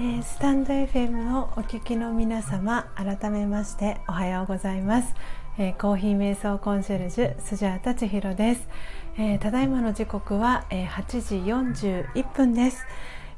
[0.00, 5.14] ー、スタンド FM をお聞きの皆様改めましておはようございます、
[5.58, 8.66] えー、コーヒー瞑想コンシェルジュスジャータ千尋です、
[9.18, 11.82] えー、ただいまの時刻は、え8時
[12.16, 12.86] 41分です、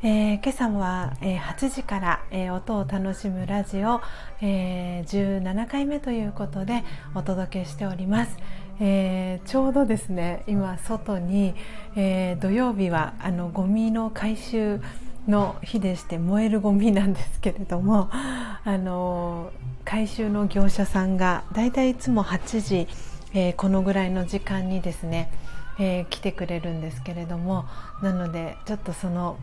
[0.04, 4.00] え今朝は、え8時から、え音を楽しむラジオ、
[4.40, 6.84] え17回目ということで
[7.16, 8.36] お届けしております。
[8.80, 11.54] えー、ちょうどですね今外に、
[11.94, 14.80] えー、土曜日はあのゴミの回収
[15.28, 19.50] の日でして燃えるゴミなんですけれども あの
[19.84, 22.88] 回収の業者さんがだいたいいつも8時、
[23.34, 25.30] えー、このぐらいの時間にですね、
[25.78, 27.66] えー、来てくれるんですけれども
[28.02, 29.36] なのでちょっとその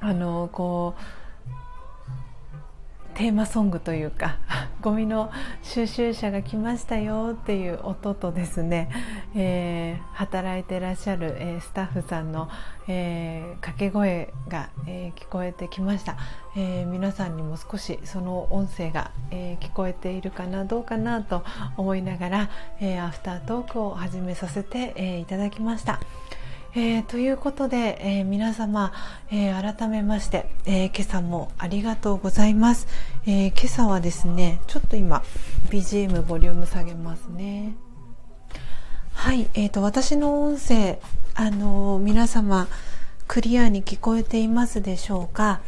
[0.00, 1.16] あのこう
[3.16, 4.36] テーマソングというか
[4.82, 5.32] ゴミの
[5.62, 8.90] 収集車が来ましたよっていう音とですね、
[9.38, 12.48] えー、働いてらっしゃる、えー、スタッフさんの、
[12.88, 16.16] えー、掛け声が、え聞こえてきました、
[16.56, 21.44] え皆さんにも少しその音声が、え聞こえているかなどうかなと
[21.76, 26.00] 思いながら、えアフタートークを始めさせて、えいただきました。
[26.74, 28.92] えー、ということで、えー、皆様、
[29.30, 32.86] えー、改めまして、え今朝もありがとうございます、
[33.26, 35.22] え今朝はですねちょっと今
[35.70, 37.85] BGM ボリューム下げますね。
[39.16, 41.00] はい、えーと、私の音声、
[41.34, 42.68] あの皆様
[43.26, 45.60] クリアに聞こえていますでしょうか？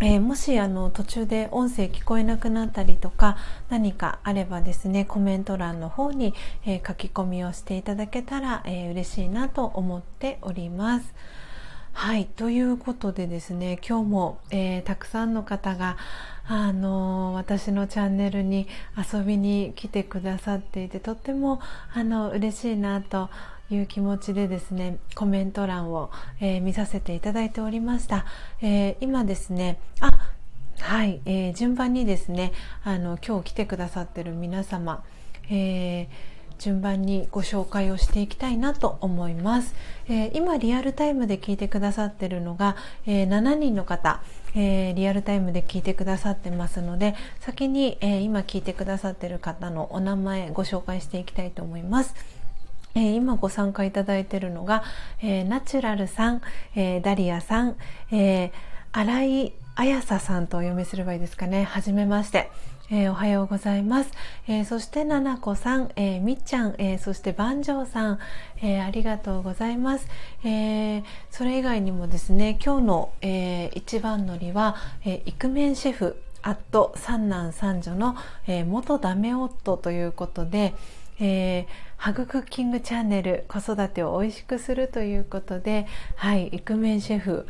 [0.00, 3.36] えー、もしあの途中で音声聞こえなくなったりとか
[3.68, 6.34] 何かあればですねコメント欄の方に、
[6.66, 11.14] えー、書き込みをしていただけたら、えー、嬉しいなと思っております。
[11.92, 15.96] はいということでですね今日も、えー、たくさんの方が
[16.46, 18.66] あの私のチャンネルに
[19.12, 21.60] 遊びに来てくださっていてとっても
[21.94, 23.30] あの嬉しいなと
[23.70, 28.24] いう気持ちでですねコメント欄を、えー、見させていただいておりました、
[28.60, 30.10] えー、今ですねあ
[30.80, 35.04] はい、えー、順番にですねあの今日来てくださってる皆様、
[35.48, 36.31] えー
[36.62, 39.74] 順番にご紹介をしていきたいなと思います、
[40.08, 44.22] え今リアルタイムで聞いてくださってるのが、え7人の方
[44.54, 52.14] えー、リアルタイムで聞いてくださってますので先に、え、今聞いてくださってる方のお名前ご紹介していきたいと思います。
[52.94, 54.84] え、今ご参加いただいてるのが、
[55.22, 56.42] え、ナチュラルさん、
[56.76, 57.76] え、ダリアさん、
[58.10, 58.50] えー、
[58.92, 61.64] 新井彩沙さんとお読みすればいいですかね。
[61.64, 62.50] はじめまして。
[62.94, 64.10] えー、おはようございます。
[64.46, 68.18] えー、そして、ななこさん、えー、みっちゃん、えー、そして、ばんじょうさん、
[68.58, 70.06] えー、ありがとうございます。
[70.44, 74.76] えー、それ以外にもですね、今日の、えー、一番乗りは、
[75.06, 78.14] えー、イクメンシェフ、アット三男三女の、
[78.46, 80.74] えー、元ダメ夫ということで、
[81.18, 81.66] えー、
[81.96, 85.86] ハグクッキングチャンネル子育てを美味しくするということで、
[86.16, 87.46] はい、イクメンシェフ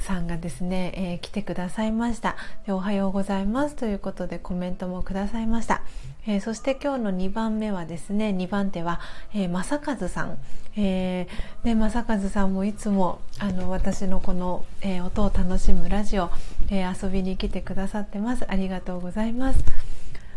[0.00, 2.36] さんがですね、えー、来てくださいました。
[2.66, 3.76] でおはようございます。
[3.76, 5.82] ということでコメントもくださいました、
[6.26, 9.00] えー、そして今日の2番目はですね2番手は、
[9.34, 10.38] えー、正和さん、
[10.76, 16.30] えー、で正和さんもいつもあの私のこの、えー、音を楽しむラジオ、
[16.70, 18.44] えー、遊びに来てくださってます。
[18.48, 19.64] ありがとうございます。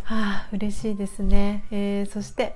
[0.05, 2.55] あ嬉しいですね、えー、そして、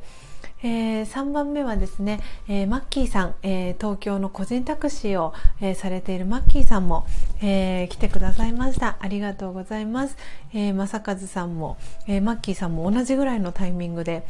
[0.64, 7.06] えー、3番目はですね、えー、マッキーさん、えー、東京の個人タクシーを、えー、されているマッキーさんも、
[7.42, 8.98] えー、来てくださいました。
[9.00, 10.18] ありがとうございます、
[10.54, 11.78] えー、正和さんも、
[12.08, 14.26] えー、マッキーさんも同じぐらいのタイミングで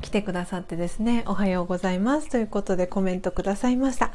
[0.00, 4.12] 来てくださってですね、おはようございますということでコメントくださいました。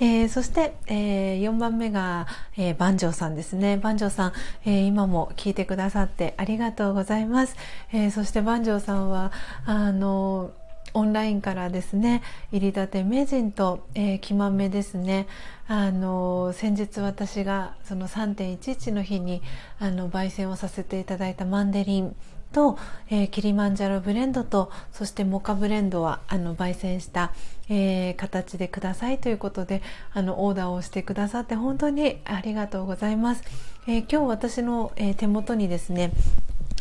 [0.00, 2.26] えー、そして、えー、4番目が、
[2.56, 3.76] えー、番長さんですね。
[3.76, 4.32] 番長さん、
[4.64, 7.56] えー、今も聞いてくださってありがとうございます。
[7.92, 9.30] えー、そして番長さんは、
[9.64, 10.50] あの、
[10.94, 15.26] オンラインからですね入りたて名人と、えー、木豆ですね
[15.66, 19.42] あの先日私がその3.11の日に
[19.78, 22.16] あの焙煎をさせていただいたマンデリン
[22.52, 22.78] と、
[23.10, 27.32] えー、キリマンジャロブレンドとそしてモカブレンドはあの焙煎した、
[27.68, 29.82] えー、形でくださいということで
[30.12, 33.42] あのオーダーをしてくださって本当にありがとうございます、
[33.86, 36.12] えー、今日私の、え手元にですね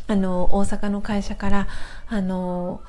[0.08, 1.68] あの大阪の会社から
[2.08, 2.82] あの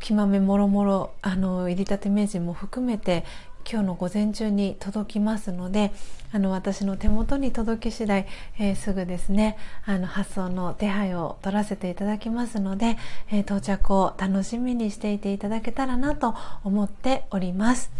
[0.00, 3.24] 木豆もろもろあの入りたて名人も含めて
[3.70, 5.92] 今日の午前中に届きますので
[6.32, 8.26] あの私の手元に届き次第、
[8.58, 12.96] えー、すぐですねあの発送の手配を取らせていただきますので、
[13.30, 17.90] えー、到着を楽しみにしていていただけたらなと思っております。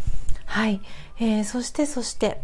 [0.44, 0.80] はい、
[1.18, 2.40] えー、そしてそして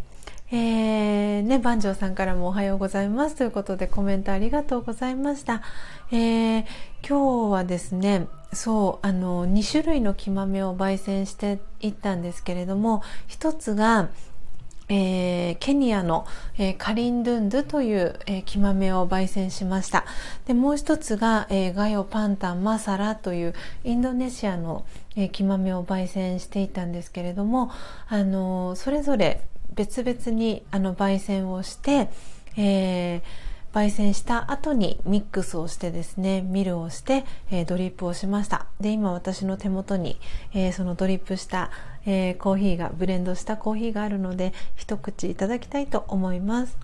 [0.55, 5.63] えー、ね、番長さんからもおはようございますということでコメントありがとうございました。
[6.11, 6.65] えー、
[7.09, 14.11] 今日はですね、そう、あの、2種類の木豆を焙煎していったんですけれども、一つが、
[14.91, 16.27] えー、ケニアの、
[16.59, 20.05] えー、カリンドゥンドゥという、えー、木豆を焙煎しました
[20.45, 24.85] でもう一つが、えー、ガヨパンタンマサラというインドネシアの、
[25.17, 27.71] えー、木豆を焙煎していたんですけれども、
[28.09, 29.41] あのー、それぞれ
[29.75, 32.09] 別々にあの焙煎をして、
[32.57, 38.67] えー焙煎した後にミックスをしてですねミルをして、えー、ドリップをしました。
[38.81, 40.21] で今私の手元に、
[40.53, 41.71] えー、そのドリップした、
[42.05, 46.77] えー、コーヒーがブレンドしたコーヒーがあるので一口いただきたいと思います。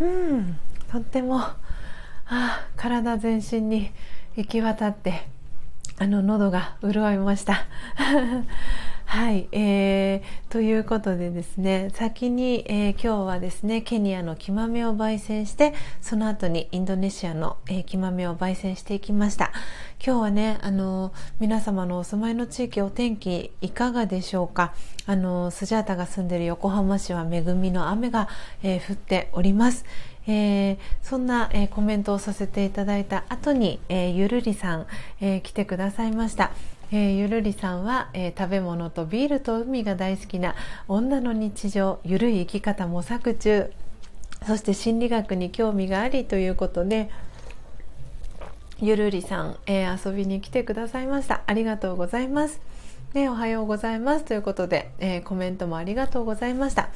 [0.00, 0.58] うん
[0.90, 1.40] とっても
[2.26, 3.92] あ体全身に
[4.34, 5.28] 行き渡って
[5.96, 7.66] あの喉が潤いました。
[9.06, 19.52] はい、えー、ということでですね先に、えー、今日はですねケニアの木豆を焙煎してその後にインドネシアの、えー、木豆を焙煎していきました。
[20.04, 24.74] 今日はねあの皆様のお住まいの地域お天気いかがでしょうか。
[25.06, 28.28] あのスジャータが住んでいる横浜市は恵みの雨が、
[28.62, 29.84] えー、降っております。
[30.26, 34.86] えー、そんな、えー、コメントをさせていただいた後に、えー、ゆるりさん、
[35.20, 36.50] え、来てくださいました。
[36.92, 40.54] えー、ゆるりさんは、えー、食べ物とビールと海が大好きな
[40.86, 43.72] 女の日常ゆるい生き方模索中。
[44.46, 47.08] そして心理学に興味がありということで
[48.78, 51.42] ゆるりさん、えー、遊びに来てくださいました。
[51.46, 52.60] ありがとうございます、
[53.14, 54.24] ね、おはようございます。
[54.24, 56.90] ということで、えコメントもありがとうございました。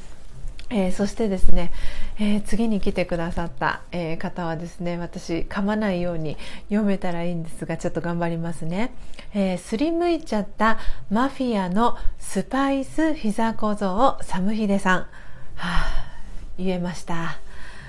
[0.71, 1.73] えー、そしてですね、
[2.19, 6.37] えー、次に来てくださった、えー、方はですね私噛まないように
[6.69, 8.93] 読めたらいいんですがちょっと頑張りますね、
[9.35, 10.79] えすりむいちゃった
[11.11, 15.07] マフィアのスパイス膝小僧をサムヒデさん、は
[15.57, 15.87] あ、
[16.59, 17.39] 言えました。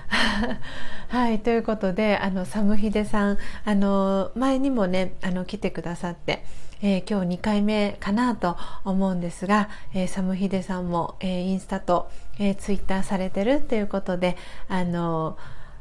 [1.10, 6.44] はいということであのサムヒデさんあの前にもねあの来てくださって
[6.82, 8.56] えー、今日2回目かなと
[8.86, 12.10] 思うんですが、えー、サムヒデさんも、えー、インスタと、
[12.40, 14.38] えー、ツイッターされてるっていうことで、
[14.68, 15.38] あの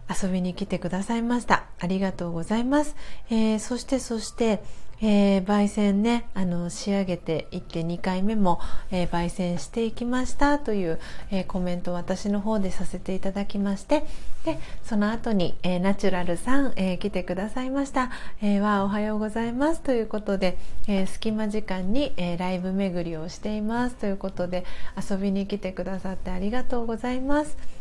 [0.08, 1.64] 遊びに来てくださいました。
[1.78, 2.96] ありがとうございます。
[3.30, 4.62] えー、そしてそして、
[5.00, 10.98] えー、焙煎ねあの仕上げていって2回目も、えー、焙煎していきましたという、
[11.30, 14.04] えー、コメントを私の方でさせていただきまして
[14.44, 18.10] でその後に、えー、ナチュラルさん、えー、来てくださいました、
[18.42, 24.64] えー、わおはようございますということで、えー、隙間時間に、えー、ライブ巡りをしていますということで
[25.10, 27.77] 遊びに来てくださってありがとうございます。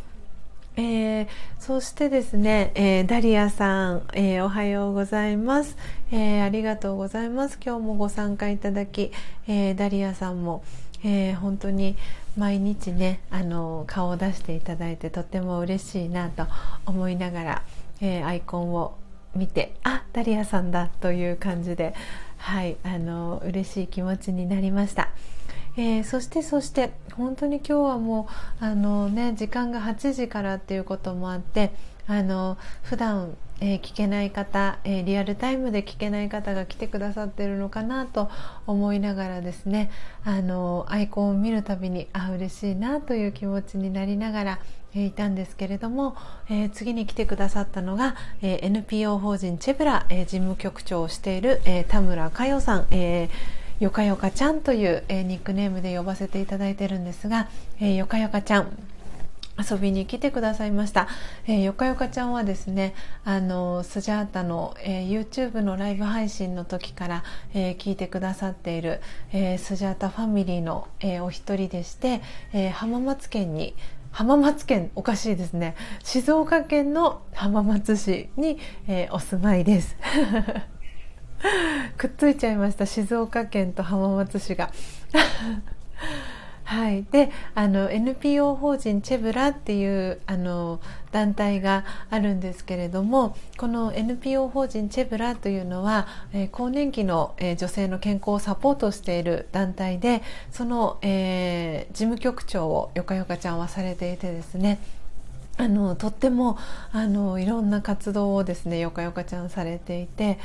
[0.80, 5.76] えー、そしてですね、えー、ダリアさん、えー、おはようございます、
[6.12, 9.12] えありがとうございます今日もご参加いただき、
[9.48, 10.64] えダリアさんも、
[11.04, 11.98] え本当に
[12.38, 16.46] 毎日ねあの顔を出していただいてとっても嬉しいなと
[16.86, 17.64] 思いながら、
[18.00, 18.96] えアイコンを
[19.36, 21.96] 見てあダリアさんだという感じで
[22.38, 25.10] はいあの嬉しい気持ちになりました。
[25.78, 28.28] えー、そしてそして本当に今日はも
[28.62, 31.72] うあの、ね、時間が8時からっていうこともあって
[32.08, 38.30] あの普段えー、聞けない方、えー、リアルタイムで聞けない方が来てくださってるのかなと
[38.68, 39.90] 思いながらですね
[40.24, 44.60] あのアイコンを見るたびにあ嬉しいなという気持ちになりながら、
[44.94, 46.16] えー、いたんですけれども、
[46.50, 57.48] え次に来てくださったのが、え NPO 法人チェブラ、え事務局長をしている、え田村佳代さん、えーよかよかちゃんという、えー、ニックネームで呼ばせていただいてるんですが、
[57.80, 58.78] えー、よかよかちゃん
[59.58, 61.08] 遊びに来てくださいました。
[61.48, 62.94] えー、よかよかちゃんはですね、
[63.26, 67.24] あの、スジャータの、えー、YouTube のライブ配信の時から、
[67.54, 69.02] えー、聞いてくださっている、
[69.34, 72.22] えー、スジャータファミリーの、えー、お一人でして、
[72.54, 73.76] えー、浜松県に
[74.12, 78.58] 浜松県おかしいですね静岡県の浜松市に、
[78.88, 79.96] えー、お住まいです
[81.98, 82.86] くっついちゃいました。
[82.86, 84.72] 静岡県と浜松市が。
[86.64, 90.82] はい、であの NPO 法人チェブラっていうあの
[91.14, 100.22] 団体があるんですけれどもこの NPO 法人チェブラというのは、えー、更年期の、えー、女性の健康をサポートしている団体で
[100.52, 104.80] その、えー、事務局長をよかよかちゃんはされていてですね。
[105.58, 106.58] あのとっても
[106.92, 110.38] あのいろんな活動をですねよかよかちゃんされていて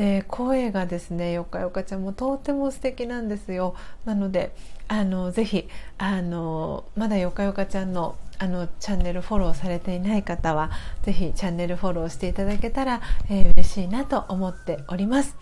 [0.00, 3.74] で声がですねよかよかちゃんもとっても素敵なんですよ。
[4.06, 4.56] なので
[4.88, 10.70] あのぜひあのまだよかよかちゃんのあのチャンネルフォローされていない方は
[11.02, 15.36] ぜひチャンネルフォローしていただけたら、えー、嬉しいなと思っております。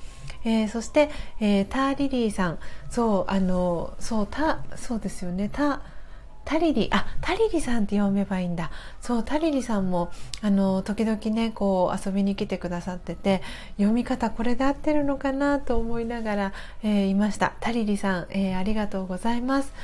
[0.45, 2.59] えー、そして、えー、ターリリーさん。
[2.91, 5.51] そうあのそうたそうですよね。
[5.51, 5.83] た
[6.49, 8.71] タリリあタリリさんって読めばいいんだ。
[9.03, 13.43] そうタリリさんもあの時々ねこう遊びに来てくださってて
[13.77, 17.53] 読み方これで合ってるのかなと思いながら、えー、いました。
[17.61, 19.75] タリリさん、えー、ありがとうございます。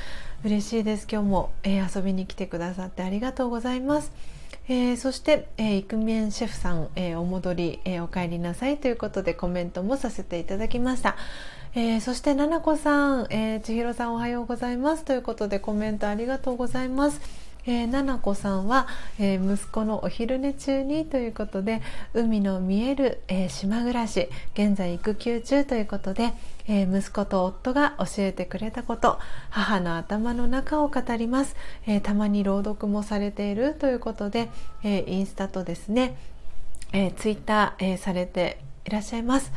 [0.43, 1.07] 嬉しいです。
[1.07, 4.11] 今日も、えー、遊びに来てくださってありがとうございます。
[4.67, 11.15] えー、そして、えー、イクミエンシェフさん、えー、お戻り、えー、お帰りなさいということでコメントもさせていただきました。
[11.77, 17.19] えー、そしてななこさん、えー、千尋さんおはようございますということでコメントありがとうございます。
[17.67, 18.87] えー、ななこさんは、
[19.19, 21.81] えー、息子のお昼寝中にということで
[22.13, 26.33] 海の見える、えー、島暮らし現在育休中ということで、
[26.67, 29.17] えー、息子と夫が教えてくれたこと
[29.49, 31.55] 母の頭の中を語ります、
[31.87, 34.51] えー、たまに朗読もされているということで、
[34.83, 36.15] えー、インスタとですね、
[36.93, 39.51] えー、ツイッター、えー、されていらっしゃいます。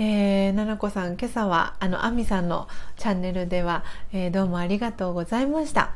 [0.00, 3.82] えー、ななこさん今朝はあのあみさんのチャンネルでは、
[4.12, 5.90] えー、どうもありがとうございました、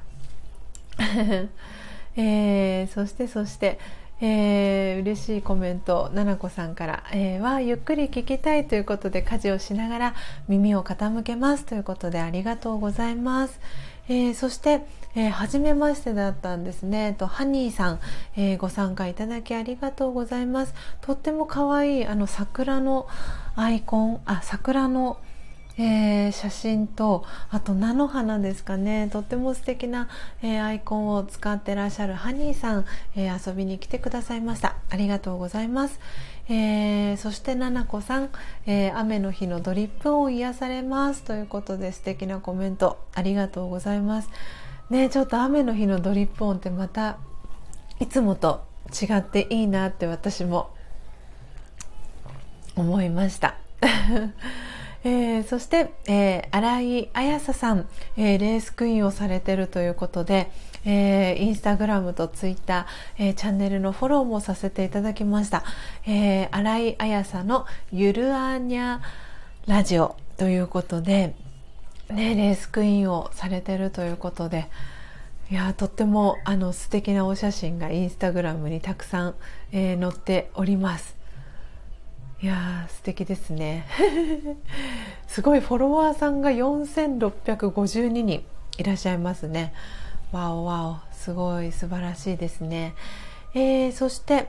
[2.17, 3.79] えー、そしてそして、
[4.21, 10.15] えー、嬉しいコメントななこさんから「えー、はゆっくり聞きたい」ということで家事をしながら
[10.49, 13.61] 耳を傾けますということでありがとうございます。
[14.09, 14.85] えー、そして、
[15.15, 17.15] えー、初めましてだったんですね。
[17.19, 18.01] とハニーさん、
[18.37, 20.75] えー、ご参加いただきありがとうございます。
[21.01, 23.07] とっても可愛いあの桜の
[23.57, 25.19] アイコン、あ桜の
[25.79, 30.09] えー、写真とあと菜の花ですかねとっても素敵な、
[30.43, 32.85] えー、アイコンを使ってらっしゃるハニーさん、
[33.17, 35.99] えー、遊びに来てくださいましたありがとうございます、
[36.49, 38.31] えそしてななこさん、
[38.67, 44.31] え雨の日のドリップ音癒されますということで素敵なコメントありがとうございます。
[44.91, 47.19] ねちょっと雨の日のドリップ音ってまた
[48.01, 50.71] いつもと違っていいなって私も
[52.77, 53.57] 思いました。
[55.05, 60.51] えー、そして、えー、新井彩沙さん、えー、レースクイーンをされてるということで、
[60.85, 65.65] えー、インスタグラムとツイッター、えー、チャンネルのフォローもさせていただきました。
[66.07, 69.01] えー、新井彩沙のゆるあにゃ
[69.67, 71.35] ラジオということで、
[72.11, 74.69] ね、レースクイーンをされてるということで、
[75.51, 79.35] いやとってもあの素敵なお写真がインスタグラムにたくさん、
[79.71, 81.23] えー、載っております。
[82.43, 83.87] いや素敵ですね
[85.29, 88.45] すごいフォロワーさんが4652人
[88.79, 89.73] いらっしゃいますね
[90.33, 92.95] わおわおすごい素晴らしいですね、
[93.55, 94.49] えー、そして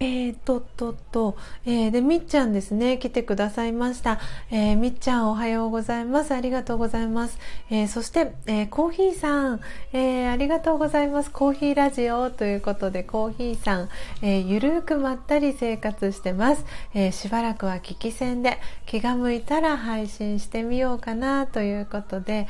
[0.00, 4.18] えー、とっとっと、えー、で、みっちゃんですね、来てくださいました。
[4.50, 6.34] えー、みっちゃんおはようございます。
[6.34, 7.38] ありがとうございます。
[7.70, 9.60] えー、そして、えー、コーヒーさん、
[9.92, 11.30] えー、ありがとうございます。
[11.30, 13.88] コーヒーラジオということで、コーヒーさん、
[14.20, 16.64] えー、ゆるーくまったり生活してます。
[16.92, 22.48] えー、しばらくは聞き戦で、気が向いたら配信してみようかなということで、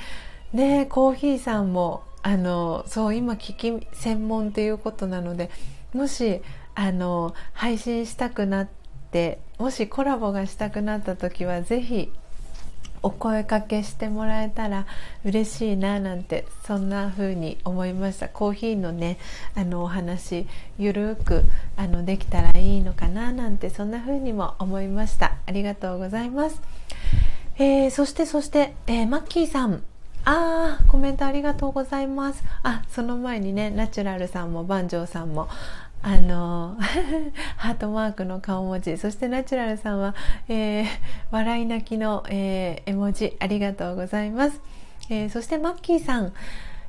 [0.52, 5.48] ね、コーヒーさんも、あの、そう、今聞き専門ということなので、
[5.92, 6.42] もし、
[6.76, 8.68] あの配信したくなっ
[9.12, 12.10] てもしコラボがしたくなった時は是非
[13.00, 14.86] お声かけしてもらえたら
[15.24, 18.28] 嬉しいななんてそんな風に思いました。
[18.28, 19.18] コーヒーのね
[19.54, 20.48] あのお話
[20.78, 21.44] ゆるく
[21.76, 25.36] あのできたらいいのかななんてそんな風にも思いました。
[25.46, 26.60] ありがとうございます、
[27.58, 29.84] えー、そしてそして、えー、マッキーさん。
[30.24, 32.42] あーコメントありがとうございます。
[32.62, 35.48] あその前にねナチュラルさんも万丈さんも
[36.02, 36.76] あの
[37.56, 38.96] ハートマークの顔文字。
[38.98, 40.14] そしてナチュラルさんは、
[40.48, 40.86] えー、
[41.30, 43.36] 笑い泣きの、えー、絵文字。
[43.40, 44.60] ありがとうございます、
[45.08, 46.32] えー、そしてマッキーさん。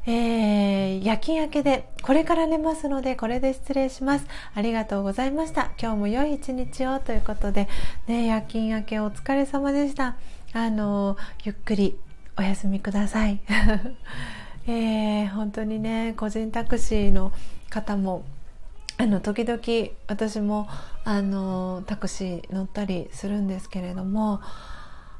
[0.07, 4.27] えー、夜勤明けでこれから寝ますのでこれで失礼します。
[4.53, 5.71] ありがとうございました。
[5.81, 6.99] 今日も良い一日を。
[6.99, 7.67] ということで
[8.07, 10.15] ね夜勤明けお疲れ様でした。
[10.53, 11.97] あのゆっくり
[12.37, 13.39] お休みください。
[14.67, 17.31] えー、本当にね個人タクシーの
[17.69, 18.23] 方も
[18.97, 19.59] あの時々
[20.07, 20.67] 私も
[21.03, 24.41] あのタクシー乗ったりするんですけれども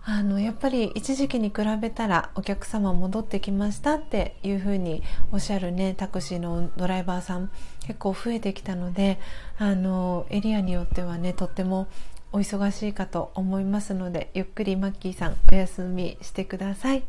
[0.07, 5.01] あのやっぱり一時期に比べたらお客様戻ってきましたっていうふうに
[5.31, 7.49] おっしゃるねタクシーのドライバーさん
[7.81, 9.19] 結構増えてきたので
[9.57, 11.87] あのエリアによってはねとっても
[12.35, 17.03] お忙しいかと思いますのでゆっくりマッキーさんお休みしてください。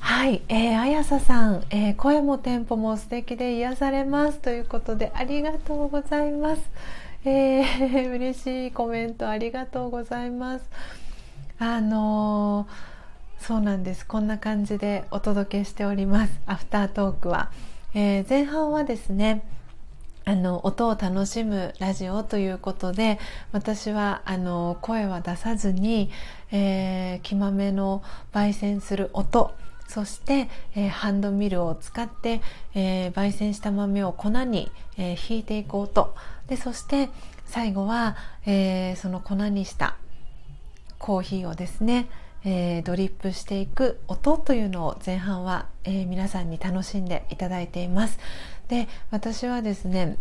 [0.00, 6.62] はい、えー、あやささん、えー、声もテンポも素敵で癒されますということでありがとうございます。
[7.24, 10.68] えー、 嬉しいコメントありがとうございます。
[11.60, 14.04] あのー、そうなんです。
[14.04, 16.40] こんな感じでお届けしております。
[16.46, 17.52] アフタートークは、
[17.94, 19.44] えー、前半はですね。
[20.26, 23.18] あの音を楽しむラジオということで
[23.52, 26.10] 私はあの声は出さずに、
[26.50, 28.02] えー、木豆の
[28.32, 29.54] 焙煎する音
[29.86, 32.40] そして、えー、ハンドミルを使って、
[32.74, 36.14] えー、焙煎した豆を粉に、えー、ひいていこうと。
[36.48, 37.10] でそして
[37.46, 38.16] 最後は、
[38.46, 39.96] えその粉にした
[40.98, 42.08] コーヒーをですね、
[42.44, 48.18] えードリップしていく音というのを前半は、え皆さんに楽しんでいただいています。
[48.68, 50.16] で私はですね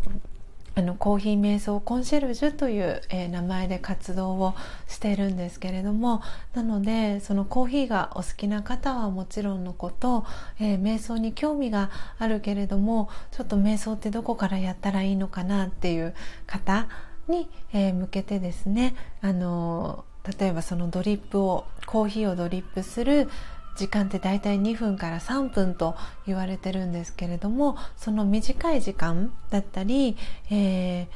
[0.76, 4.55] あのコーヒー瞑想コンシェルジュという、えー、名前で活動を
[4.88, 6.24] しているんですけれども
[6.55, 10.26] なのでそのコーヒーがお好きな方はもちろんのこと、
[10.59, 16.15] えー、瞑想に興味があるけれどもちょっと瞑想ってどこからやったらいいのかなっていう
[16.47, 16.88] 方
[17.28, 20.05] に、えー、向けてですねあの
[20.39, 23.30] 例えばそのドリップをコーヒーをドリップする
[23.76, 25.95] 時間って大体2分から3分と
[26.26, 30.15] 言われてるんですけれどもその短い時間だったり、
[30.51, 31.07] えー、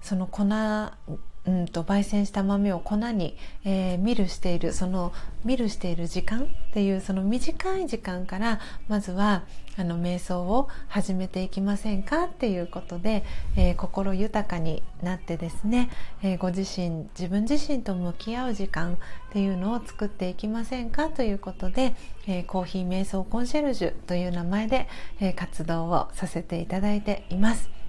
[0.00, 0.44] その粉
[1.44, 5.12] うんと焙煎した豆を粉に、えー、ミルしているその
[5.44, 9.42] ミルしている時間っていうその短い時間からまずは
[9.76, 13.24] あの瞑想を始めていきませんかっていうことで、
[13.56, 15.90] えー、心豊かになってですね、
[16.22, 18.96] えー、ご自身自分自身と向き合う時間っ
[19.32, 21.96] ていうのを作っていきませんかということで、
[22.28, 24.88] えー、コーヒー瞑想コンシェルジュという名前で、
[25.20, 27.81] え活動をさせていただいています。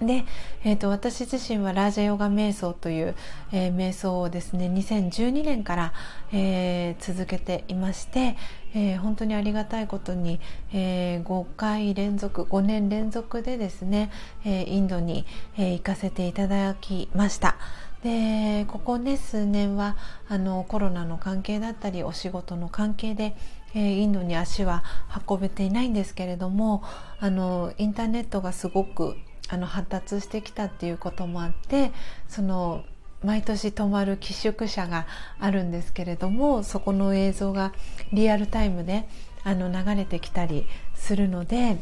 [0.00, 0.24] で、
[0.64, 3.14] えーと、私自身はラージャヨガ瞑想という、
[3.52, 5.92] えー、瞑想をですね2012年から、
[6.32, 8.36] えー、続けていまして、
[8.74, 10.38] えー、本当にありがたいことに、
[10.72, 14.10] え5回連続5年連続でですね、
[14.44, 15.24] えインドに、
[15.56, 17.56] え行かせていただきました。
[18.02, 19.96] でここね数年は
[20.28, 23.34] あのコロナの関係だったりお仕事の関係で、
[23.74, 24.84] え、インドに足は
[25.28, 26.84] 運べていないんですけれども
[27.18, 29.16] あのインターネットがすごく
[29.48, 31.92] あの発達してきたっていうこともあって
[32.28, 32.84] その
[33.24, 35.06] 毎年泊まる寄宿舎が
[35.38, 37.72] あるんですけれどもそこの映像が
[38.12, 39.08] リアルタイムで
[39.44, 41.78] あの流れてきたりするので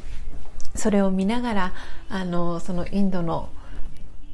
[0.75, 1.73] それを見ながら
[2.09, 3.49] あのそのインドの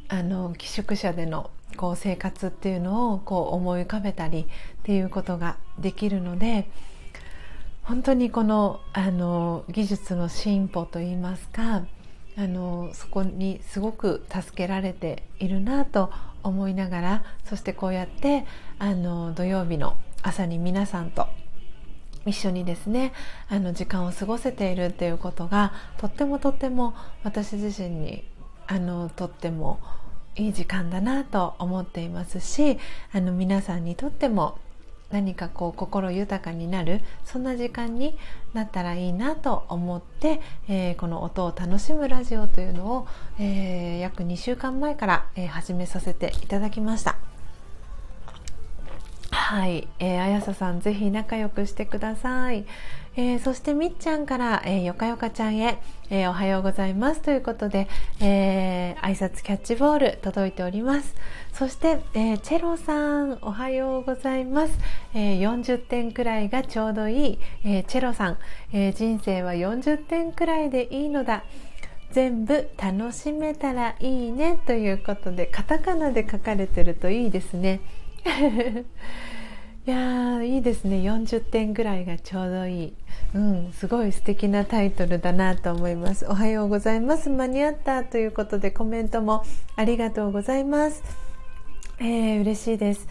[0.09, 4.47] あの寄宿舎でのこう生活っていうのをこう思い浮かべたりっ
[4.83, 6.69] ていうことができるので
[7.85, 11.85] 本当にこのあの技術の進歩といいますか
[12.37, 16.11] あのそこにすごく助けられているなと
[16.43, 18.47] 思いながらそしてこうやって
[18.79, 21.27] あの土曜日の朝に皆さんと
[22.27, 23.13] 一緒にですね
[23.49, 28.25] あの時間を過ごせているっていうことがとってもとっても私自身に
[28.67, 29.81] あのとっても
[30.37, 32.79] いい時間だなと思っていますし
[33.13, 34.59] あの皆さんにとっても
[35.11, 38.17] 何かこう心豊かになるそんな時間に
[38.55, 43.09] なったらいいなと思って、えー、この音を楽しむラジオというのを、
[43.39, 47.17] えー、約2週間前から、えー、始めさせていただきました。
[49.33, 52.65] はい、えー、あやささんぜひ仲良くしてください。
[53.17, 57.21] えー、そしてみっちゃんから、えー、よかよかちゃんへ、えー、おはようございます。
[57.21, 57.89] ということで、
[58.21, 61.15] えー、挨拶キャッチボール届いております。
[61.53, 64.79] そして、え、チェロさんおはようございます、
[65.13, 68.39] えー、40点くらいがちょうどいい、え、チェロさん、
[68.73, 71.45] え、人生は40点くらいでいいのだ。
[72.13, 74.59] 全部楽しめたらいいね。
[74.67, 77.81] ということでカタカナで書かれてるといいですね。
[79.91, 80.99] いやいいですね。
[80.99, 82.93] 40点ぐらいがちょうどいい、
[83.35, 86.27] うん、すごい素敵なタイトルだなと思います。
[86.27, 87.29] おはようございます。
[87.29, 91.03] 間に合ったということでコメントもありがとうございます、
[91.99, 93.09] えー、嬉しいです、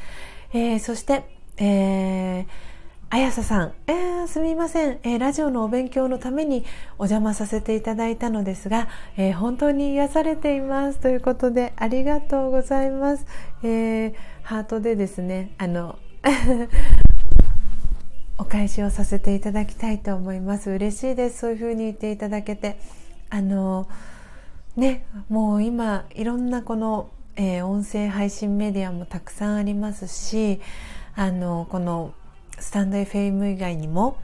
[0.54, 1.26] えー、そして、
[1.58, 2.70] えー
[3.12, 6.64] あやささん、えー、すみません、えー、ラジオのお勉強のために
[7.00, 13.26] お邪魔させていただいたのですが、えー、本当に癒されていますということでありがとうございます、
[13.64, 14.14] え
[14.44, 15.98] ハートでですねあの
[18.38, 20.70] お返しをさせていただきたいと思います。
[20.70, 21.39] 嬉しいです。
[21.39, 22.78] そういうふうに言っていただけて。
[23.30, 23.88] あの
[24.76, 30.59] ねもう今いろんなこの、えー、音声配信メディアもたくさんありますし
[31.15, 32.13] あのこの
[32.57, 34.17] スタンド FM 以外にも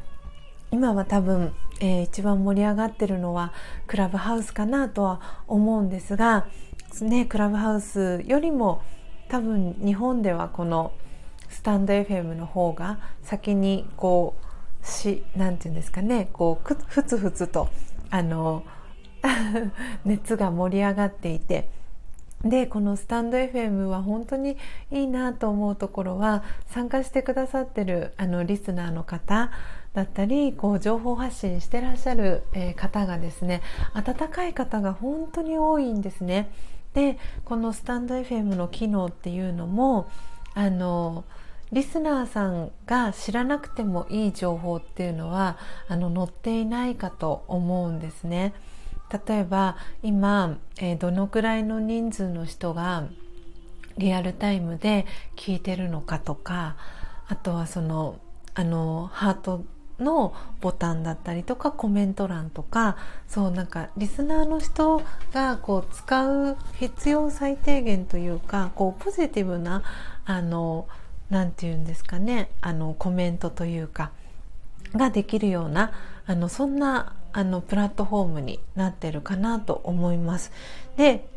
[0.72, 3.54] 今は多分、えー、一番盛り上がってるのは
[3.86, 6.48] クラブハウスかなとは思うんですが、
[7.02, 8.82] ね、クラブハウスよりも
[9.30, 10.92] 多分日本ではこの
[11.66, 17.70] タンド FM の方が先にこうしなんていうんですかねこうふつふつと
[18.12, 18.64] あの
[20.06, 21.68] 熱が盛り上がっていて
[22.44, 24.58] でこのスタンド FM は本当に
[24.92, 29.50] いいなと思うところは参加してくださってるあのリスナーの方
[29.96, 33.64] だったりこう情報発信してらっしゃる、えー、方がですね
[33.96, 36.52] 温かい方が本当に多いんですね。
[36.94, 40.08] でこのスタンド FM の機能っていうのも
[40.54, 41.26] あの
[41.72, 45.58] リスナーさんが知らなくてもいい情報っていうのは
[45.88, 48.54] あの載っていないかと思うんですね。
[49.28, 53.08] 例えば今、えー、どのくらいの人数の人が
[53.98, 55.06] リアルタイムで
[55.36, 56.76] 聞いてるのかとか
[57.28, 58.20] あとはその
[58.54, 59.64] あのハート
[60.00, 62.98] のボタンだったりとかコメント欄とか
[63.28, 65.02] そうなんかリスナーの人
[65.34, 69.84] がこう使う必要最低限というかこうポジティブな
[70.26, 70.88] あの
[71.30, 74.12] 何て言うんですかねあのコメントというか
[74.94, 75.92] ができるような
[76.26, 80.52] あのそんなあのプラットフォームになってるかなと思います。
[80.96, 81.28] で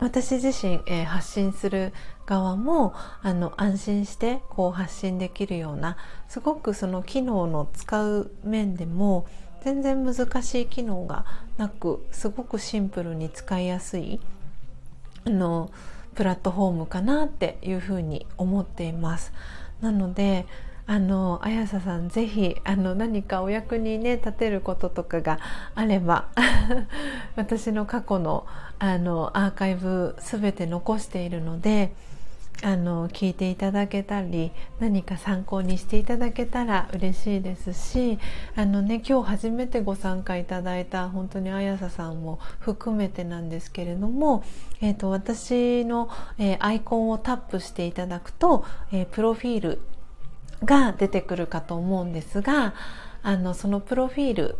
[0.00, 1.92] 私自身、えー、発信する
[2.26, 5.98] 側もあの安心してこう発信できるような
[6.28, 9.26] すごくその機能の使う面でも
[9.62, 11.26] 全然難しい機能が
[11.58, 14.20] なくすごくシンプルに使いやすい
[15.26, 15.70] あの
[16.20, 19.32] プラットフォームかなっていうふうに思っています。
[19.80, 20.44] なので
[20.86, 25.38] あの綾瀬さんぜひあの何かお役にね立てることとかが
[25.74, 26.28] あれば
[27.36, 28.44] 私の過去の
[28.78, 31.94] あのアーカイブ全て残しているので
[32.62, 38.18] あの聞いていただけたり何か参考にしていただけたら嬉しいですし
[38.54, 44.44] あの、ね、今日初めてご参加いただいた本当に綾瀬さんも含めてなんですけれども、
[44.82, 49.80] えーと、私の、えー、アイコンをタップしていただくと、えー、プロフィール
[50.62, 52.74] が出てくるかと思うんですが
[53.22, 54.56] あのそのプロフィール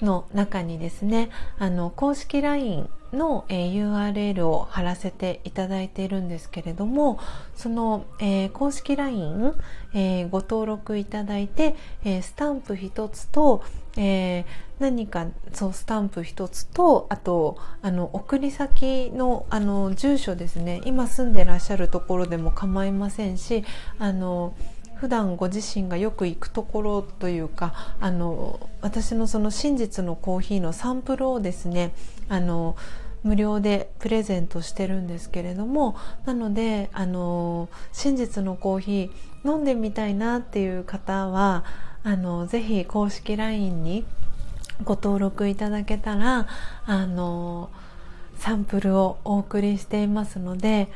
[0.00, 7.18] の中にですねあの公式 LINE の、えー、URL を貼らせていただいているんですけれども
[7.56, 9.54] その、えー、公式 LINE、
[9.94, 13.62] えー、ご登録いただいて、えスタンプ1つと、
[13.96, 14.44] え
[14.78, 20.80] 何かそうスタンプ1つとあとあの送り先のあの住所ですね。
[20.84, 23.64] 今住んでらっしゃるところでも構いませんし
[23.98, 24.54] あの
[25.00, 31.92] 普段ご自身がよく行くところというかあの私のその真実のコーヒーのサンプルをですね
[32.28, 32.76] あの
[33.22, 41.64] 無料でプレゼントしてるんですけれどもなのであの真実のコーヒー飲んでみたいなっていう方は
[42.02, 44.04] あのぜひ公式 LINE に
[44.84, 46.46] ご登録いただけたら
[46.86, 47.70] あの
[48.36, 50.88] サンプルをお送りしていますので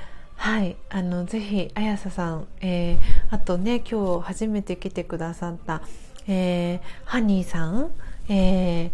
[0.42, 2.98] はいあのぜひ綾瀬さん、えー、
[3.30, 5.82] あとね今日初めて来てくださった、
[6.26, 7.92] えー、ハニーさん、
[8.28, 8.90] えー、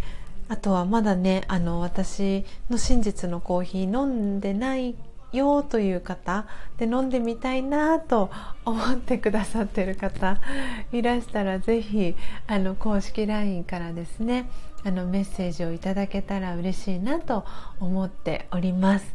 [0.51, 4.95] あとはまだねあの私の真実のコーヒー飲んでない
[5.33, 6.47] よという方
[6.77, 8.31] で飲んでみたいなと
[8.67, 10.39] 思ってくださってる方
[10.93, 12.15] いらしたらぜひ
[12.47, 14.51] あの公式 LINE からですね
[14.85, 17.47] あのメッセージをいただけたら嬉しいなと
[17.81, 19.15] 思っております。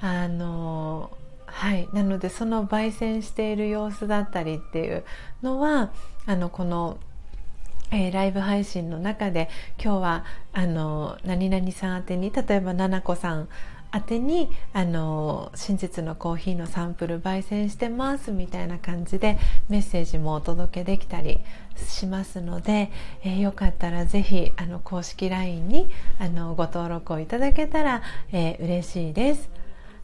[0.00, 1.10] あの
[1.54, 5.04] はい、なのでその焙煎している様子だったりっていう
[5.40, 5.92] のは
[6.26, 6.98] あのこの
[7.90, 9.48] えー、ライブ配信の中で
[9.80, 13.48] 今日はあの何々さん宛てに例えば奈々子さん
[13.94, 19.38] 宛てにあの真実のコーヒーのサンプル焙煎してますみたいな感じで
[19.68, 21.38] メッセージもお届けできたり
[21.76, 22.90] しますので、
[23.22, 25.88] えー、よかったらぜひあの公式 LINE に
[26.18, 28.02] あのご登録をいただけたら、
[28.32, 29.48] えー、嬉しいです。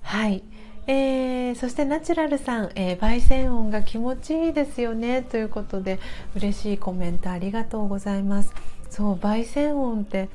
[0.02, 0.44] はい
[0.92, 5.22] えー、そしてナチュラルさん、えー、焙煎音が気持ちいいですよね。
[5.22, 6.00] ということで
[6.34, 8.52] 嬉しいコメントありがとうございます。
[8.88, 10.28] そう焙煎音って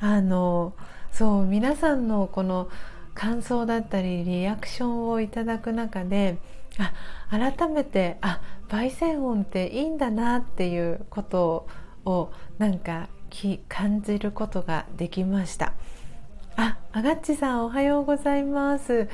[0.00, 0.72] あの
[1.12, 2.68] そう皆さんのこの
[3.14, 6.36] 感想だったりリアクションをいただく中で
[6.78, 6.92] あ
[7.30, 11.68] 改めてあ焙煎音っていいんだなっていうこと
[12.04, 13.06] をなんか
[13.68, 15.74] 感じることができました。
[16.56, 19.08] ああがっちさんおはようございます。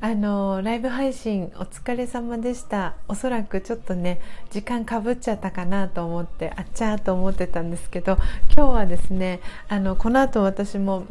[0.00, 2.94] あのライブ配信お疲れ様でした。
[3.08, 4.20] おそらくちょっとね
[4.50, 8.16] 時間かぶっちゃったかなと思ってあっちゃーと思ってたんですけど
[8.56, 11.04] 今日はですねあのこの後私も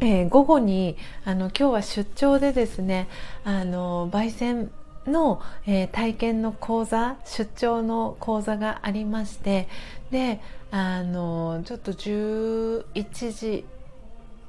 [0.00, 3.08] えー、午後にあの今日は出張でですね
[3.44, 4.70] あの焙煎
[5.06, 9.68] の、えー、体験の講座出張の講座がありまして
[10.10, 12.84] であのちょっと11
[13.32, 13.64] 時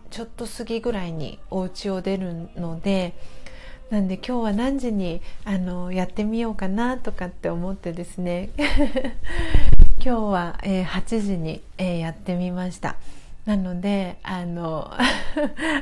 [0.09, 3.13] ちょっと過ぎぐらいにお家を出るので
[3.89, 8.49] なんで今日は何時にあのやってみようかなとかって思ってですね。
[10.03, 12.97] 今日は、えー、8時に、えー、やってみました。
[13.45, 14.91] なのであの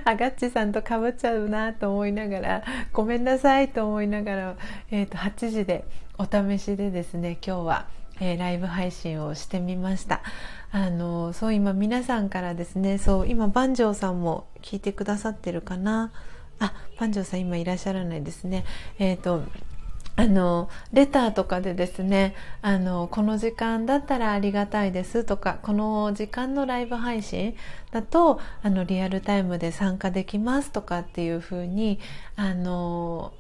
[0.06, 4.56] あがっちさんとかぶっちゃうなと思いながらごめんなさいと思いながら、
[4.92, 5.84] えーと、8時で
[6.20, 7.88] お試しでですね今日は、
[8.20, 10.22] えー、ライブ配信をしてみました。
[10.72, 16.12] あのそう今皆さんからですねそう今万丈さんも聞いてくださってるかな。
[16.60, 18.66] あ、パンジョーさん今いらっしゃらないですね。
[19.00, 19.44] えっ、ー、と
[20.18, 27.56] あのレターとかでですねあのこの時間だったらありがたいですとかこの時間のライブ配信
[27.92, 32.00] だとあのリアルタイムで参加できますとかっていうふうに
[32.38, 33.34] あの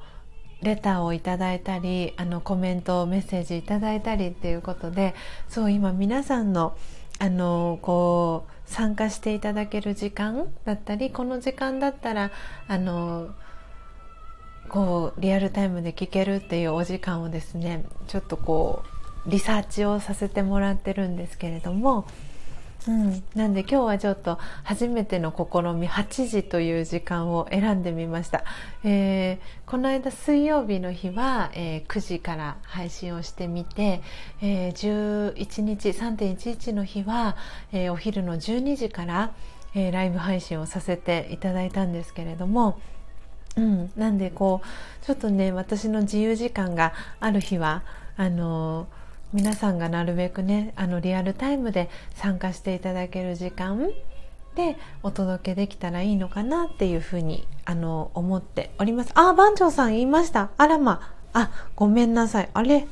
[0.61, 5.15] レターをいただいたりあのコメントメッセージいただいたりっていうことで
[5.47, 6.75] そう今皆さんの
[7.19, 12.31] あのこう参加していただける時間だったりこの時間だったら
[12.67, 13.29] あの
[14.69, 18.83] こうリアルタイムで聞けるっていうお時間をですねちょっとこ
[19.27, 22.05] うリサーチをさせてもらってるんですけれども、
[22.87, 28.43] うん、なんで今日はちょっと初めての試み8時という時間を選んでみました、
[28.83, 34.01] えー、この間水曜日の日は、えー、9時から配信をしてみて、
[34.41, 37.37] えー、11日3.11の日は、
[37.71, 39.31] えー、お昼の12時から、
[39.73, 42.79] えー、ライブ配信をさせていただいたんですけれども
[43.57, 47.83] うん、なんでこうちょっとね私の自由時間がある日は
[48.17, 48.87] あの
[49.35, 53.89] 皆さんがなるべくねあのリアルタイムで参加していただける時間
[54.55, 59.11] でお届けできたらいいのかなっていうふうにあの思っております。
[59.13, 60.51] あ、番長さん言いました。
[60.57, 61.13] あらま。
[61.33, 62.49] あ、ごめんなさい。
[62.53, 62.87] あれ？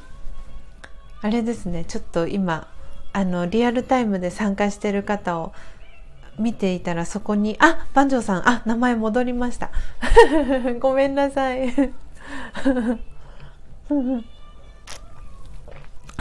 [1.22, 1.86] あれですね。
[1.86, 2.68] ちょっと今、
[3.14, 5.54] あの、リアルタイムで参加してる方を
[6.38, 9.72] 見ていたらそこに、あ、番長さん、あ、名前戻りました。
[10.82, 11.74] ごめんなさい。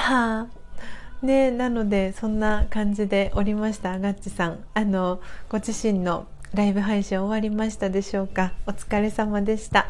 [0.03, 1.25] はあ。
[1.25, 4.59] ねなので、そんな感じでおりました、ガッチさん。
[4.75, 8.53] あの、ご自身のライブ配信終わりましたでしょうか？
[8.67, 9.87] お疲れ様でした。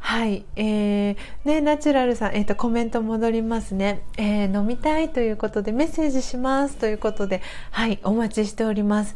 [0.00, 4.02] はい、えー、ね、ナチュラルさん、えっ、ー、と、コメント戻りますね。
[4.18, 7.40] えー、飲みたいということで、メッセージしますということで、
[7.70, 9.14] はい、お待ちしております。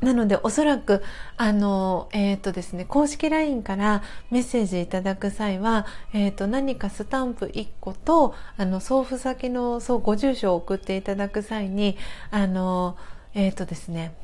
[0.00, 1.02] なのでおそらく
[1.36, 11.96] あの、えーとですね、公式 LINE からメッセージいただく際は、えーと、何かスタンプ1個とあの送付先のそうご住所を送っていただく際に
[12.30, 12.96] あの、
[13.34, 14.14] えーとですね、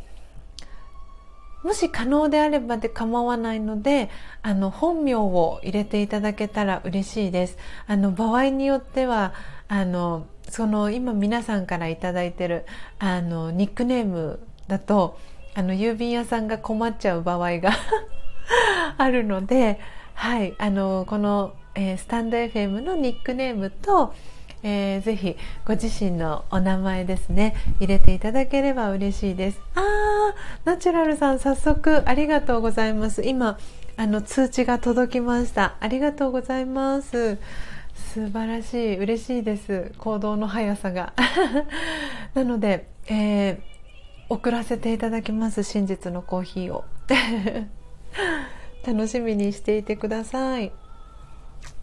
[1.62, 4.08] もし可能であればで構わないので
[4.42, 7.58] あの本名を入れていただけたら嬉しいです。
[7.86, 9.34] あの場合によっては
[9.68, 12.66] あのその今皆さんから頂いてる
[12.98, 14.38] あのニックネーム
[14.68, 15.18] だと
[15.56, 17.72] あの郵便屋さんが困っちゃう場合が
[18.98, 19.80] あるので、
[20.12, 24.12] はい、あのこの、えー、スタンド FM のニックネームと、
[24.62, 25.34] えー、ぜひ
[25.64, 29.62] ご自身のお名前ですね入れていただければ嬉しいです。
[29.74, 29.84] あー
[30.66, 33.22] ナチュラルさん早速ありがとうございます。
[33.22, 33.56] 今
[33.96, 35.76] あの通知が届きました。
[35.80, 37.38] ありがとうございます。
[37.94, 38.98] 素晴らしい。
[38.98, 39.92] 嬉しいです。
[39.96, 41.14] 行動の速さが。
[42.34, 43.75] なので、えー
[44.28, 46.84] 送らせていただきます真実のコーヒーを。
[48.86, 50.72] 楽しみにしていてください。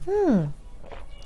[0.07, 0.53] うん。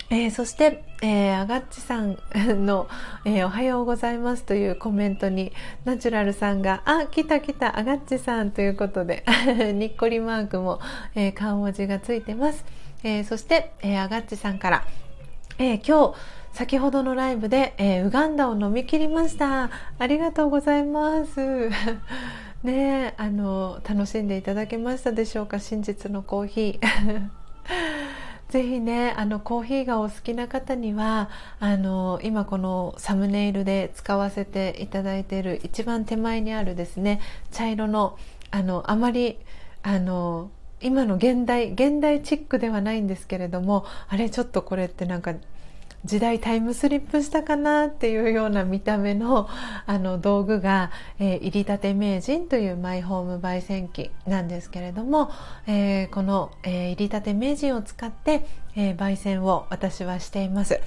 [0.10, 2.18] えー、そして、えー、アガッチさん
[2.66, 2.88] の、
[3.26, 5.52] えー、おはようございますというコメントに、
[5.84, 9.26] ナチュラルさんが、あ、来た来た、アガッチさんということで、
[9.76, 10.80] にっこりマークも、
[11.14, 12.64] えー、顔文字がついてます。
[13.04, 14.86] えー、そして、えー、アガッチさんから、
[15.60, 16.18] えー、今日、
[16.58, 19.70] 先ほどのライブで、えー、ウガンダを飲み切りました。
[20.00, 21.70] ありがとうございます。
[22.66, 25.60] ねあの楽しんでいただけましたでしょうか？
[25.60, 27.30] 真実のコーヒー。
[28.50, 31.30] ぜひねあのコーヒーがお好きな方には
[31.60, 37.20] あの今このサムネイルで使わせていただいている一番手前にあるですね
[37.52, 38.18] 茶色の
[38.50, 39.38] あのあまり
[39.84, 40.50] あの
[40.82, 45.36] 今の現代現代チックではないんですけれどもあれちょっとこれってなんか
[46.06, 49.50] 時代タイムスリップしたかなっていうような見た目の
[49.86, 55.32] あの道具が、えー、入りたて名人というマイホーム焙煎機なんですけれども、
[55.66, 58.46] えー、この、えー、入りたて名人を使って、
[58.76, 60.80] え焙煎を私はしています。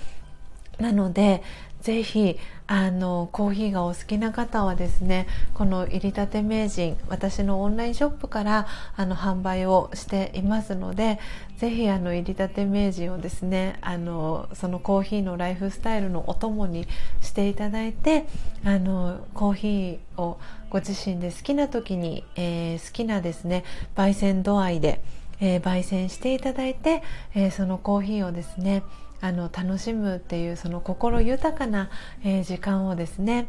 [0.79, 1.43] なので
[1.83, 8.67] ぜひあのコーヒーがお好きな方はですねこの入りたて名人私のオンラインショップから
[8.97, 11.19] あの販売をしていますので
[11.57, 16.87] ぜひあの入りたて名人をですねあのそのコーヒーのライフスタイルのお供に
[17.23, 18.27] していただいて
[18.65, 20.39] あのコーヒーを
[20.71, 23.65] ご自身で好きな時に、えー、好きなですね
[23.97, 25.03] 焙煎度合いで、
[25.41, 27.03] えー、焙煎していただいて、
[27.35, 28.85] えー、そのコーヒーをですね
[29.21, 31.91] あの楽しむっていうその心豊かな、
[32.25, 33.49] えー、時間をですね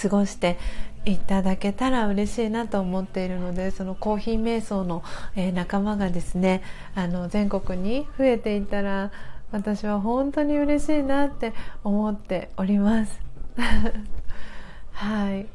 [0.00, 0.58] 過ごして
[1.04, 5.02] いただけたら嬉しいなと思っているのでそのコーヒー瞑想の、
[5.36, 6.62] えー、仲間がですね
[6.94, 9.10] あの全国に増えていたら
[9.50, 13.20] 私は本当に嬉しいなって思っております。
[14.92, 15.46] はい、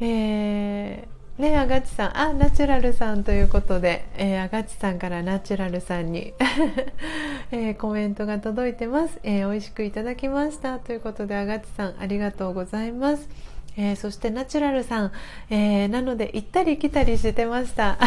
[0.00, 2.18] えーねあがちさん。
[2.18, 6.32] あナチュラルさんということで、えー、あがちさんからナチュラルさんに、
[7.52, 10.78] えー、コメントが届いてます、えー、美味しくいただきました。
[10.78, 13.28] ということであがちさんありがとうございます。
[13.76, 15.12] えー、そしてナチュラルさん、
[15.50, 17.98] え、なので行ったり来たりしてました。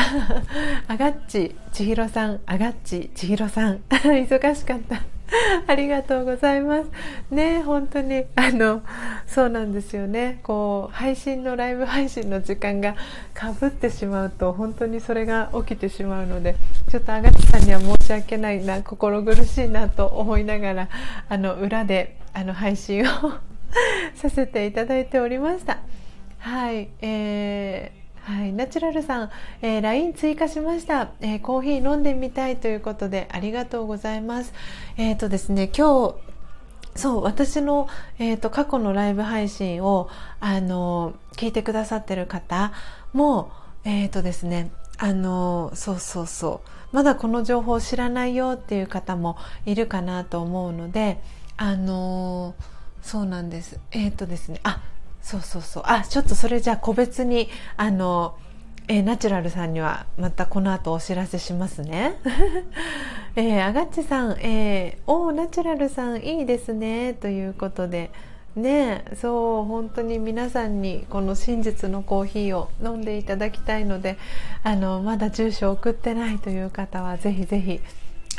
[0.88, 2.40] あがっち千尋さん。
[2.48, 3.82] あがっち千尋さん。
[3.90, 5.19] 忙しかった。
[5.68, 6.90] ありがとうございます。
[7.32, 8.82] ね、本当に、あの、
[9.28, 10.40] そうなんですよね。
[10.44, 12.96] こう、配信のライブ配信の時間が
[13.34, 16.56] かぶってしまうと、本当にそれが起きてしまうので、
[16.90, 20.90] ちょっとあがちさんには申し訳ないな、心苦しいなと思いながら、
[21.28, 23.06] あの、裏で、あの、配信を
[24.16, 25.80] させていただいておりました。
[26.40, 27.99] はい、えー
[28.30, 29.32] はい、ナチュラルさん、
[29.64, 34.54] えー、LINE 追加しました、えー、コーヒー飲んでみたいということでありがとうございます。
[34.98, 36.16] えっ、ー、とですね、今日、
[36.96, 37.88] そう、私の、
[38.20, 42.72] えっ、と、過去のライブ配信を、あの、聞いてくださってる方
[43.14, 43.52] も、
[43.84, 44.70] えっ、とですね、
[45.00, 46.62] あの、そうそうそ
[46.94, 51.20] う、まだこの情報を知らないよっていう方もいるかなと思うので、
[51.58, 52.54] あの、
[53.02, 53.80] そうなんです。
[53.90, 54.84] えっ、とですね、あ、
[55.30, 55.84] そうそうそう。
[55.86, 58.36] あちょっとそれじゃあ個別にあの
[58.88, 62.16] えー、ナチュラルさんにはまたこの後お知らせしますね。
[63.36, 67.14] えー、あがっちさん、えー、おナチュラルさんいいですね。
[67.14, 68.10] ということで。
[68.56, 74.18] ねそう本当に皆さんにこの真実のコーヒーを飲んでいただきたいので
[74.64, 77.80] あのまだ住所送ってないという方はぜひぜひ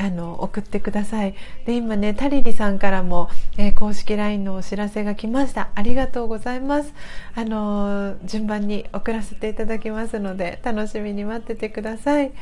[0.01, 1.35] あの送ってください。
[1.67, 3.29] で今ねタリリさんからも、
[3.59, 5.69] えー、公式 LINE のお知らせが来ました。
[5.75, 6.95] ありがとうございます。
[7.35, 12.33] あの順番に送らせていただきますので楽しみに待っててください。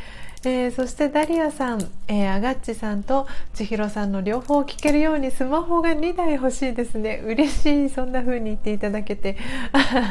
[0.45, 7.21] えー、そしてダリアさん、えー、アガッチさんと千尋さんの両方聞けるようにスマホが2台欲しいですね。
[7.25, 9.37] 嬉しいそんな風に言っていただけて、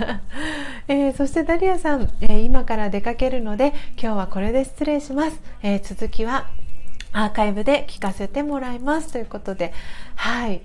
[0.89, 6.47] えー、そしてダリアさん、え今から出かけるので今日はこれで失礼します、え続きは
[7.13, 9.73] アーカイブで聞かせてもらいますということで
[10.15, 10.61] はい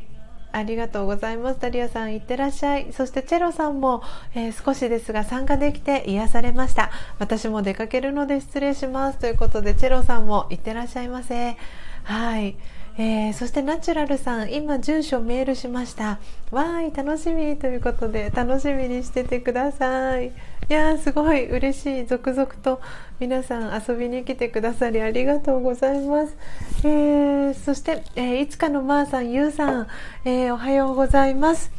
[0.52, 1.60] ありがとうございます。
[1.60, 2.93] ダリアさん、いってらっしゃい。
[2.93, 4.02] そしてチェロさんも、
[4.35, 6.90] えー、少しですが参加できて癒されました。
[7.19, 9.19] 私も出かけるので失礼します。
[9.19, 11.56] ということで、チェロさんもいってらっしゃいませ。
[12.05, 12.56] はい。
[12.98, 16.19] えー、そしてナチュラルさん今住所メールしました。
[16.51, 17.56] わーい楽しみ。
[17.56, 20.27] ということで楽しみにしててください。
[20.27, 20.32] い
[20.69, 22.81] やーすごい嬉しい続々と
[23.19, 26.36] 皆さん遊びに来てくださりありがとうございます、
[26.85, 29.86] えー、そして、えー、いつかのまーさんゆうさん、
[30.24, 31.70] えおはようございます。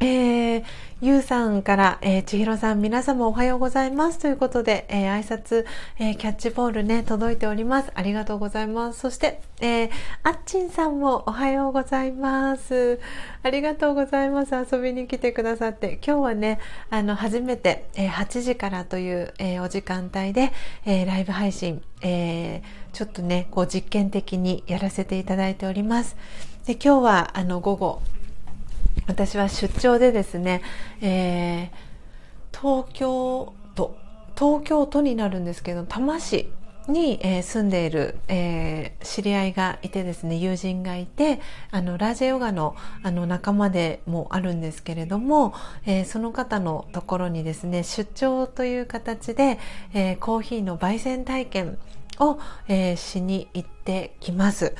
[0.00, 0.64] えー、
[1.04, 5.66] ゆうさんから、えー、ちひろさん、皆様おはようございますということで、えー、挨拶、
[5.98, 7.90] えー、キャッチボールね、届いております。
[7.94, 9.00] ありがとうございます。
[9.00, 9.90] そして、えー、
[10.22, 12.98] あっちんさんもおはようございます。
[13.42, 14.54] ありがとうございます。
[14.54, 16.58] 遊びに来てくださって、今日はね、
[16.88, 20.54] あの、初めて、えー、8時からという、えー、お時間帯で、
[20.86, 22.62] えー、ライブ配信、えー、
[22.94, 26.16] ちょっとね、こう実験的にやらせていただいております。
[26.64, 28.00] で、今日は、あの、午後、
[29.06, 30.62] 私は出張でですね、
[31.00, 33.96] えー、東京都
[34.36, 36.50] 東京都になるんですけど多摩市
[36.88, 41.40] に、えー、住んでいる、えー、知り合いがいてですね友人がいて
[41.70, 45.54] あのラージェヨガのあの仲間でもあるんですけれども、
[45.86, 49.58] えー、その方のところにですね出張という形で、
[49.94, 51.78] え、コーヒーの焙煎体験
[52.18, 54.74] を、え、しに行ってきます。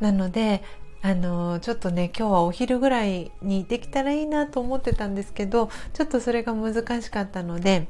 [0.00, 0.62] なので、
[1.02, 7.88] あのちょっとね今日はお昼ぐらいにできたらいいなと思ってたんですけどちょっとそれが難しかったので、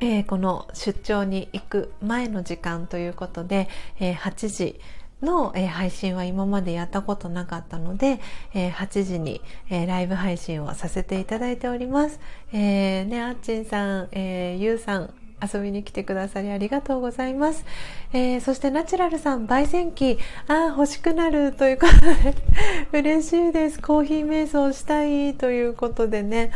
[0.00, 3.68] えー、この出張に行く前の時間ということで、
[3.98, 4.80] えー、8時
[5.22, 8.20] の、えー、配信は今までやったことなかったので、
[8.54, 12.20] えー、8時に、えー、ライブ配信をさせていただいております。
[12.52, 17.64] えー、ね、あっちんさん、えー、ゆうさん、遊びに来てくださりありがとうございます。
[18.12, 22.34] えー、そしてナチュラルさん、焙煎機、ああ、欲しくなるということで
[23.00, 23.80] 嬉しいです。
[23.80, 26.50] コーヒー瞑想したいということでね、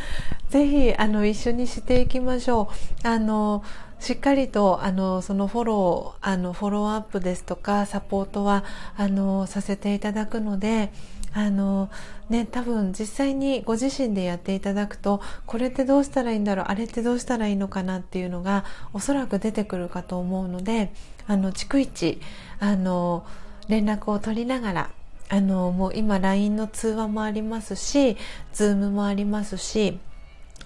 [0.51, 2.69] ぜひ、あの、一緒にしていきましょ
[3.05, 3.09] う。
[3.09, 3.62] あの、
[4.05, 8.62] しっかりとあのそのフォローあのフォローアップですとかサポートは
[8.98, 10.93] あのさせていただくので
[11.35, 11.90] あの
[12.31, 20.93] ね多分実際にご自身でやっていただくとこれってどうしたらいいんだろうあれってどうしたらいいのかなっていうのがおそらく出てくるかと思うので
[21.27, 22.20] あの逐一
[22.61, 23.27] あの
[23.69, 24.90] 連絡を取りながら
[25.28, 28.16] あのもう今 LINE の通話もありますし
[28.55, 29.98] Zoom もありますし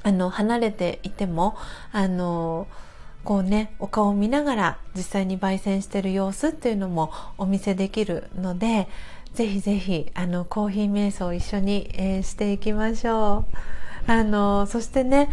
[0.03, 1.57] あの離れていても
[1.93, 2.67] あの
[3.25, 8.89] こうねお顔を見ながら実際に焙煎してる様子っていうのもお見せできるので
[9.39, 13.45] ぜひぜひあのコーヒー瞑想を一緒に、えー、していきましょ
[14.07, 14.11] う。
[14.11, 15.29] あのそしてね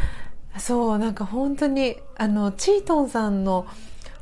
[0.59, 3.65] そうなんか本当にあのチートンさんの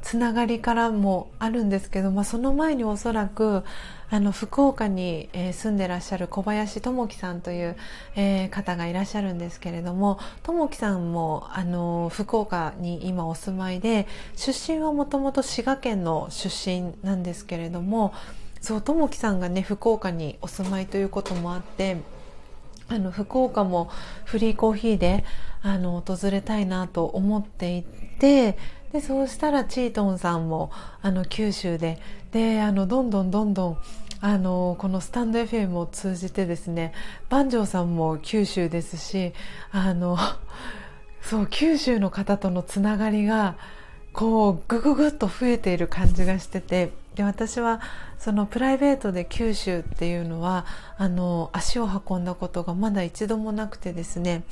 [0.02, 3.64] つながりからもあるんですけど、まあ、その前におそらく
[4.10, 7.76] あの福岡に、えー、住んでらっしゃる小林智樹さんという、
[8.16, 14.08] えー、方がいらっしゃるんですけれども智樹さんもあの福岡に今お住まいで
[14.38, 18.14] 出身はもともと滋賀県の出身なんですけれども
[18.64, 21.98] そう智樹さんがね福岡にお住まいということもあって
[22.88, 23.92] あの福岡も
[24.24, 25.26] フリーコーヒーで
[25.62, 28.58] あの訪れたいなと思っていて
[28.94, 30.72] でそうしたらチートンさんも
[31.02, 32.00] あの九州で
[32.32, 33.78] であのどんどんどんどん
[34.22, 36.94] あのこのスタンド FM を通じてですね
[37.30, 39.34] 万丈さんも九州ですし
[39.72, 40.18] あの
[41.22, 43.58] そう九州の方とのつながりが
[44.14, 47.82] こうぐぐぐっと増えている感じがしててで私は
[48.18, 50.66] そのプライベートで九州っていうのは
[50.98, 54.44] あの足を運んだことがまだ一度もなくてですね。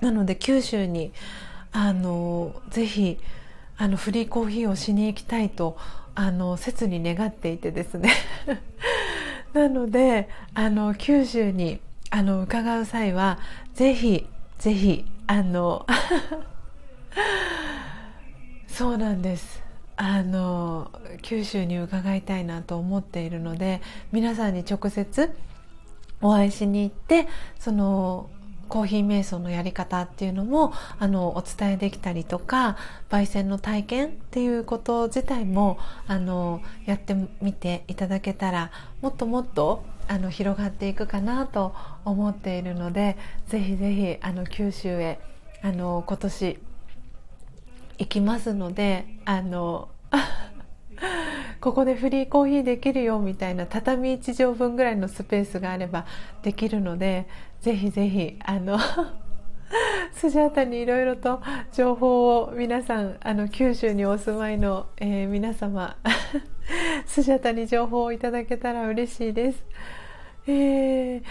[0.00, 1.12] なので九州に
[1.72, 3.18] あのぜひ
[3.76, 5.76] あのフリーコーヒーをしに行きたいと
[6.14, 8.12] あの切に願っていてですね。
[9.54, 13.38] なのであの九州にあの伺う際は
[13.74, 14.26] ぜひ
[14.58, 15.86] ぜひあの
[18.66, 19.67] そうなんです。
[20.00, 20.92] あの
[21.22, 25.36] 九州に伺いたいなと思っているので皆さんに直接
[26.22, 27.26] お会いしに行って
[27.58, 28.30] その
[28.68, 32.76] コーヒー瞑想のやり方っていうのもあのお伝えできたりとか
[33.10, 38.70] 焙煎の体験っていうこと自体もあのやってみていただけたら
[39.00, 43.16] もっともっとあの広がっていくかなと思っているので
[43.48, 45.18] ぜひぜひあの九州へ
[45.62, 46.58] あの今年
[47.98, 49.88] 行きますのであの
[51.60, 56.06] ここでフリーコーヒーできるよみたいな畳1畳分ぐらいのスペースがあれば
[56.42, 57.26] できるので
[57.60, 58.78] ぜひぜひあの
[60.12, 61.40] スジャータにいろいろと
[61.72, 65.96] 情報を皆さんあの九州にお住まいの、えー、皆様
[67.06, 69.64] スジャータに情報をいただけたら嬉しいです。
[70.46, 71.22] えー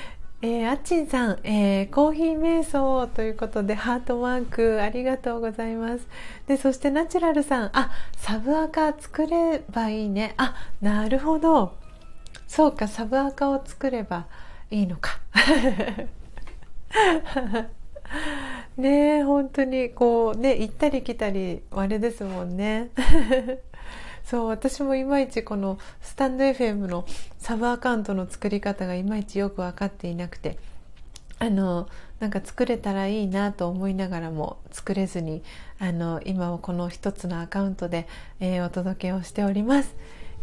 [0.48, 6.08] えー、あっちんさん、えー、コーヒー瞑想ということでハートマークありがとうございます。
[6.48, 10.36] で、そしてナチュラルさん、あ、サブアカ作ればいいね。
[10.38, 11.76] あ、なるほど。
[12.48, 14.28] そうか、サブアカを作れば
[14.72, 15.20] いいのか。
[18.78, 22.90] ねえ本当にこうね行ったり来たりあれですもんね
[24.30, 27.06] そう私もいまいちこのスタンド FM の
[27.38, 30.58] サブアカウントの作り方がいまいちよく分かっていなくて
[31.40, 31.88] あの
[32.20, 35.44] なんか作れたらいいなと思いながらも作れずに
[35.80, 38.06] あの今はこの一つのアカウントで、
[38.42, 39.96] えー、お届けをしております。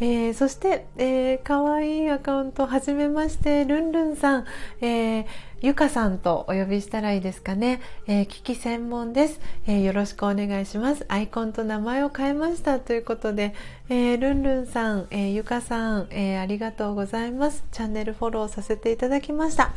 [0.05, 4.45] えー、そして、えー、かわいいアカウントはじめましてルンルンさん、
[4.83, 5.27] えー、
[5.63, 11.07] ゆかさんとお呼びしたらいいですかね、えー、機器専門です、えー、よろしくお願いします。
[11.09, 13.55] アイコンと名前を変えましたということで、
[13.89, 17.65] えー、ルンルンさん、えー、ゆかさん、えー、ありがとうございます。
[17.73, 19.73] チャンネルフォローさせていただきました、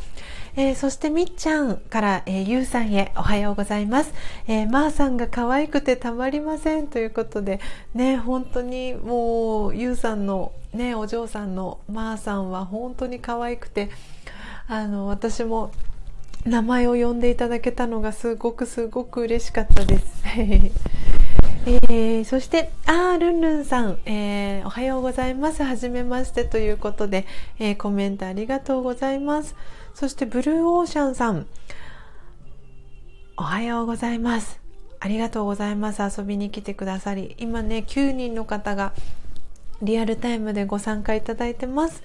[0.60, 4.12] えー、そしてみっちゃんから、えー、ゆうさんへおはようございます、
[4.48, 7.60] えー、まーさんが可愛くてたまりませんということで
[7.94, 13.88] ね本当にもうゆうさんのねお嬢さんのまーさんは本当に可愛くて
[14.66, 15.70] あの私も
[16.44, 20.24] 名前を呼んでいただけたのがすごくすごく嬉しかったです。
[21.66, 25.62] えー、そして、あー、ルンルンさん、えー、おはようございます。
[25.62, 27.26] はじめましてということで、
[27.58, 29.54] えー、コメントありがとうございます。
[29.98, 31.44] そして、ブルーオーシャンさん、
[33.36, 34.60] おはようございます。
[35.00, 36.20] ありがとうございます。
[36.20, 38.92] 遊びに来てくださり、今ね、9人の方が
[39.82, 42.04] リアルタイムでご参加いただいてます。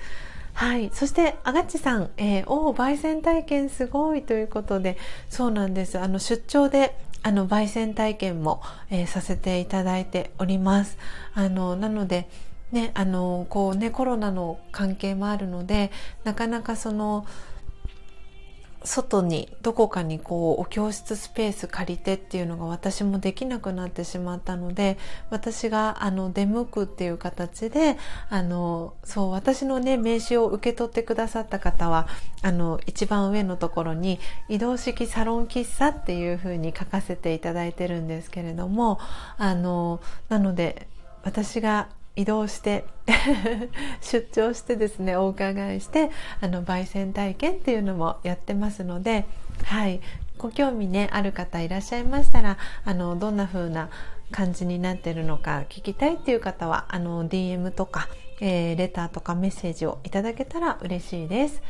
[0.53, 0.89] はい。
[0.91, 4.97] そして、あがっちさん、えー、お焙煎体験すごいということで、
[5.29, 5.99] そうなんです。
[5.99, 10.97] あの、出張で、あの、焙煎体験も、えー、させていただいております。
[11.35, 12.27] あの、なので、
[12.71, 15.91] ね、あの、こうね、コロナの関係もあるので、
[16.23, 17.27] なかなかその、
[18.83, 24.97] 外にどこかにこうお教室スペース借りてっていうのが私もできなくなってしまったので
[25.29, 27.97] 私があの出向くっていう形で
[28.29, 32.07] あのそう私のね名刺を受け取ってくださった方は
[32.41, 34.19] あの一番上のところに
[34.49, 38.99] 移動式サロン喫茶っていうふうに書かせていただいてるんですけれども
[39.37, 40.87] あのなので
[41.23, 42.85] 私が移動して
[44.01, 46.11] 出張してですねお伺いして
[46.41, 49.25] あの焙煎体験っていうのもやってますので
[49.63, 49.99] はい
[50.37, 53.89] ご興味ねある方いらっしゃいましたらあのどんな風な
[54.31, 58.09] 感じになってるのか聞きたいっていう方はあの DM とか、
[58.41, 61.61] えー、レターとかメッセージをいただけたら嬉しいです。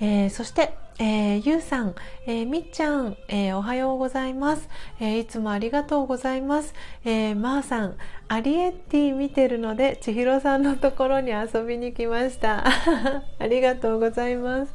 [0.00, 1.94] えー、そしてえー、ゆうさん、
[2.26, 4.68] えー、みっちゃん、えー、おはようございます、
[5.00, 6.74] えー、いつもありがとうございます。
[7.06, 7.96] えー、まー、さん、
[8.28, 12.66] アリエッティ見てるので、千尋さんのところに遊びに来ました。
[13.40, 14.74] ありがとうございます。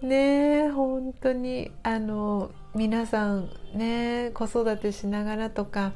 [0.00, 5.92] ね本当に、あの、皆さんね、子育てしながらとか、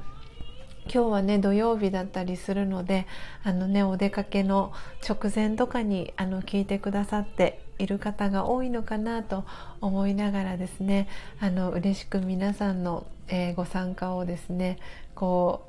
[0.92, 3.06] 今日はね土曜日だったりするので
[3.44, 4.72] あのねお出かけの
[5.09, 9.44] 直前とかにあの聞いてくださっている方が多いのかなと
[9.80, 11.09] 思いながらですね
[11.40, 14.78] あの嬉しく皆さんの、えー、ご参加をですね
[15.14, 15.66] こ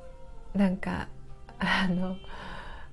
[0.54, 1.08] うなんか
[1.58, 2.16] あの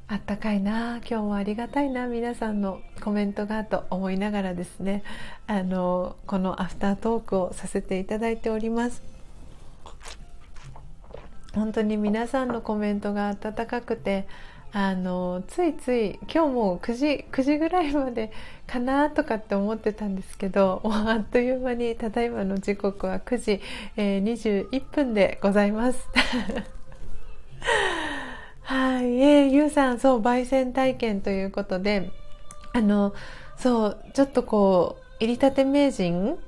[0.07, 5.03] あったかいな今日もありがたいな皆さんのコメントがと思いながらですね
[5.47, 9.01] あのこのアフタートークをさせていただいております。
[11.53, 14.25] 本当に皆さんのコメントが温かくて
[14.73, 18.31] あのついつい今日も9時 ,9 時ぐらいまで
[18.65, 23.61] かなとかって思ってたんですけど もうあっという間にただいまの時刻は9時、
[23.97, 26.07] えー、21分でございます。
[28.63, 32.09] はい、えー、ゆうさんそう焙煎体験ということで
[32.71, 33.13] あの
[33.57, 36.39] そうちょっとこう入りたて名人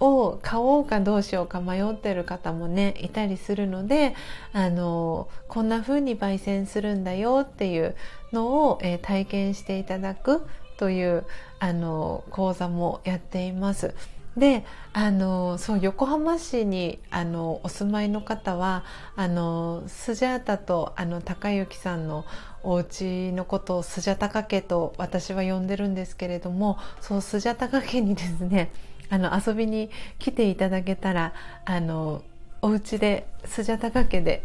[0.00, 4.14] を買おうかどうしようか迷ってる方もねいたりするので
[4.52, 7.94] あのこんな風に焙煎するんだよっていう
[8.32, 10.42] のを、えー、体験していただく
[10.76, 11.24] という
[11.60, 13.94] あの講座もやっています。
[14.36, 18.84] であのそう横浜市にあのお住まいの方は
[19.14, 22.24] あのスジャータとあの高之さんの
[22.64, 28.72] お家のことをスジャタカ家と私は呼んでるんですけれどもそうスジャタカ家にですね
[29.10, 31.32] あの遊びに来ていただけたら
[31.64, 32.22] あの
[32.62, 34.42] お家でスジャタカ家で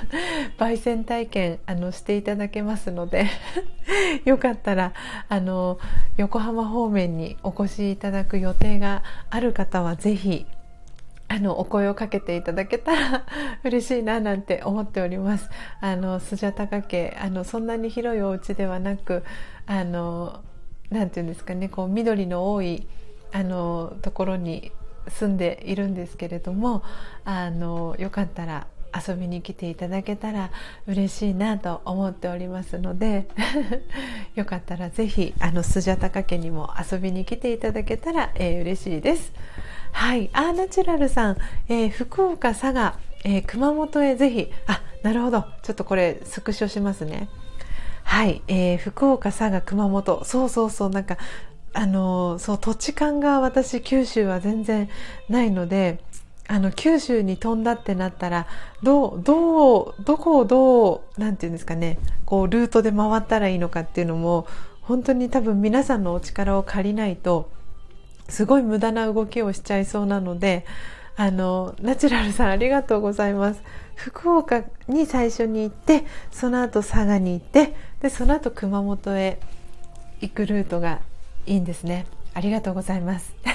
[0.58, 3.26] 焙煎体験あのしていただけますので
[4.24, 4.94] よかったら
[5.28, 5.78] あの
[6.16, 10.46] 横浜方面にお越しいただく予定がある方はぜひ
[11.28, 13.26] あのお声をかけていただけたら
[13.62, 15.50] 嬉しいななんて思っております。
[15.82, 19.24] あのスジャタカ家あのそんなに広いお家ではなく
[19.66, 20.40] あの
[20.88, 22.86] なんていうんですかねこう緑の多い
[23.32, 24.72] あのところに
[25.08, 26.82] 住んでいるんですけれども
[27.24, 30.50] あのよかったら遊びに来ていただけたら
[30.86, 33.28] 嬉しいなと思っておりますので
[34.34, 39.32] よかったらぜひあのスジャタカ家にも遊びに来ていただけたら、えー、嬉しいです。
[39.92, 41.36] はい、アーナチュラルさん、
[41.68, 44.52] えー、福岡、佐賀、えー、熊本へぜひ。
[44.66, 45.44] あなるほど。
[45.62, 47.28] ちょっとこれスクショしますね。
[48.04, 50.24] はい、えー、福岡、佐賀、熊本。
[50.24, 50.90] そうそうそう。
[50.90, 51.18] なんか
[51.78, 54.88] あのそう土地勘が私九州は全然
[55.28, 56.00] ないので
[56.48, 58.48] あの九州に飛んだってなったら
[58.82, 64.48] どうどうどこをどうなんていうんですかねこうルートで回ったらいいのかっていうのも
[64.80, 67.48] 本当に多分皆さんのお力を借りないと
[68.28, 70.66] すごい無駄な動きをしちゃいそうなので
[71.14, 73.62] あのナチュラルさんありがとうございます。
[73.94, 79.38] 福岡に最初に行ってその後佐賀に行ってでその後熊本へ
[80.20, 81.02] 行くルートが
[81.48, 82.06] いいんですね。
[82.34, 83.34] ありがとうございます。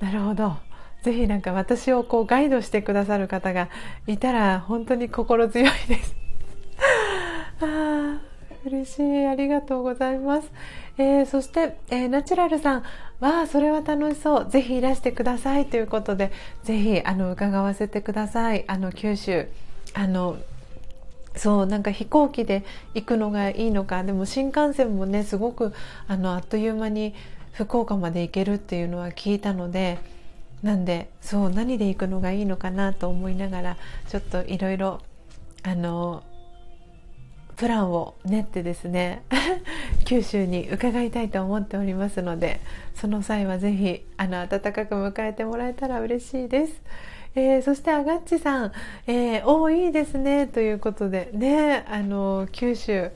[0.00, 0.56] なるほど。
[1.02, 3.68] ぜひなんか私をこうガイドしてくださる方が
[4.08, 6.16] いたら本当に心強いです。
[7.62, 8.18] あ
[8.64, 9.26] 嬉しい。
[9.26, 10.50] ありがとうございます、
[10.98, 12.82] えー、そして、えー、ナチュラルさん。
[13.20, 14.50] わあそれは楽しそう。
[14.50, 15.66] ぜひいらしてください。
[15.66, 16.32] ということで
[16.64, 18.64] ぜひあの伺わせてください。
[18.66, 19.48] あの九州
[19.94, 20.36] あの
[21.36, 22.64] そうなんか飛行機で
[22.94, 25.72] 行くのがいいのかでも新幹線もねすごく
[26.08, 27.14] あのあっという間に
[27.52, 29.98] 福岡まで行けるっていうのは聞いたので
[30.62, 33.76] なんでそう何で行くのがいいのかなと思いながら
[34.08, 35.00] ちょっといろいろ
[35.62, 36.22] あの
[37.56, 39.22] プランを練ってですね
[40.04, 42.60] 九州に伺いたいと思っておりますので
[42.94, 46.82] その際はぜひあの温かく迎えてもらえたら嬉しいです。
[47.36, 48.72] えー、そしてあがっちさん、
[49.06, 53.10] えー、おいいですねということでねあの九州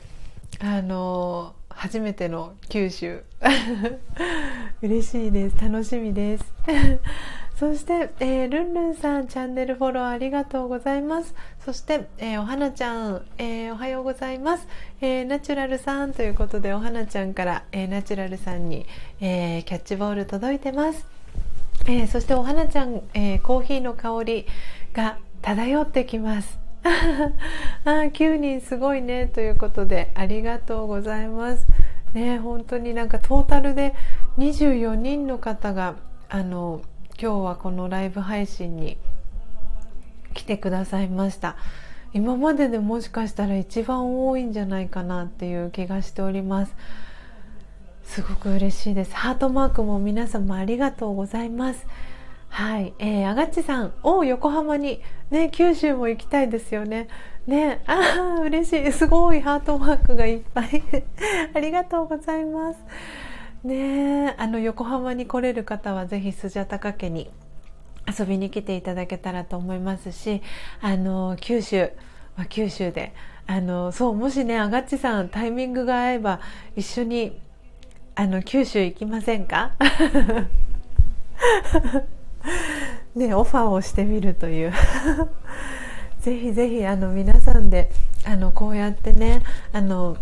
[0.61, 3.23] あの初めての九州。
[4.83, 5.57] 嬉しいです。
[5.59, 6.45] 楽しみです。
[7.57, 11.35] そして、えー、ルンルンさんチャンネルフォローありがとうございます。
[11.65, 14.69] そして、えー、お花ちゃん、えー、おはようございます、
[15.01, 18.87] えナチュラルさんということでお花ちゃんから、えナチュラルさんに、
[19.21, 21.20] えキャッチボール届いてます。
[21.87, 24.47] えー、そしてお花ちゃん、えー、コーヒーの香り
[24.93, 26.59] が漂ってきます。
[27.85, 31.67] あ9人すごいねということでありがとうございます。
[32.15, 33.95] ね本当になんかトータルで
[34.39, 35.97] 24人の方が
[36.29, 36.81] あの
[37.21, 38.97] 今日はこのライブ配信に
[40.33, 41.57] 来てくださいました。
[42.13, 46.75] 今まででもしかしたら一番多いんじゃないかなっていう気がしております。
[48.11, 49.15] すごく嬉しいです。
[49.15, 51.87] ハートマークも皆様ありがとうございます。
[52.49, 55.01] はい、えー、あがっちさん、お横浜に、
[55.31, 57.07] ね、九州も行きたいですよね。
[57.47, 58.91] ね、ああ、嬉しい。
[58.91, 60.83] すごいハートマークがいっぱい。
[61.55, 62.81] ありがとうございます。
[63.63, 64.35] ね。
[64.39, 67.31] あの、横浜に来れる方はぜひスジャタカ家に
[68.09, 70.43] 遊びに来ていただけたらと思いますし、
[70.81, 71.93] あの、九州、
[72.37, 73.15] まあ、九州で、
[73.47, 76.41] あの、そう、もしね、あがっちさんタイミングが合えば
[76.75, 77.41] 一緒に、
[78.15, 79.73] あの、九州行きませんか？
[83.15, 84.73] ね、オファーをしてみるという。
[86.21, 87.91] ぜひぜひあの皆さんで
[88.27, 89.43] あのこうやってね
[89.73, 90.19] あの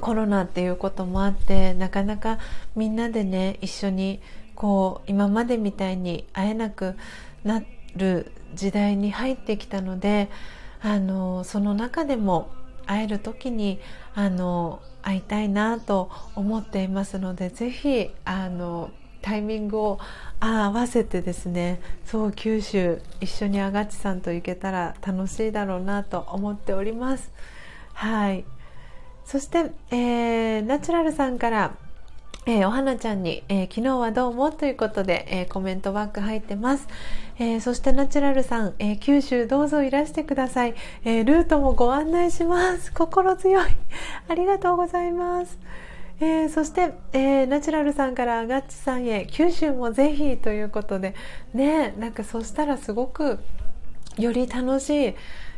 [0.00, 2.38] コロナっていうこともあってなかなか
[2.76, 4.20] みんなでね一緒に
[4.54, 6.94] こう今までみたいに会えなく
[7.42, 7.62] な
[7.96, 10.30] る時代に入ってきたので
[10.80, 12.50] あのその中でも
[12.86, 13.80] 会える時に
[14.14, 18.90] あの会いたいなと思っていますのでぜひあの
[19.22, 19.98] タイミングを
[20.38, 27.32] 合わせてですねそう九州一緒にあがちさんと行けたら楽しいだろうなと思っております。
[27.92, 28.44] はい。
[29.24, 31.74] そして、えー、ナチュラルさんから
[32.48, 36.86] えー、お花ちゃんに、えー、昨日はどうもということで、えー、コメントバック入ってます、
[37.40, 42.92] えそしてナチュラルさん、え九州どうぞいらしてください、えルートもご案内します。
[42.92, 43.70] 心強い。
[44.28, 45.58] ありがとうございます。
[46.20, 51.14] え、そして、え、ナチュラルさんからガッチさんへ九州もぜひということで。
[51.52, 53.40] ねなんかそしたらすごく
[54.18, 55.14] より楽しい、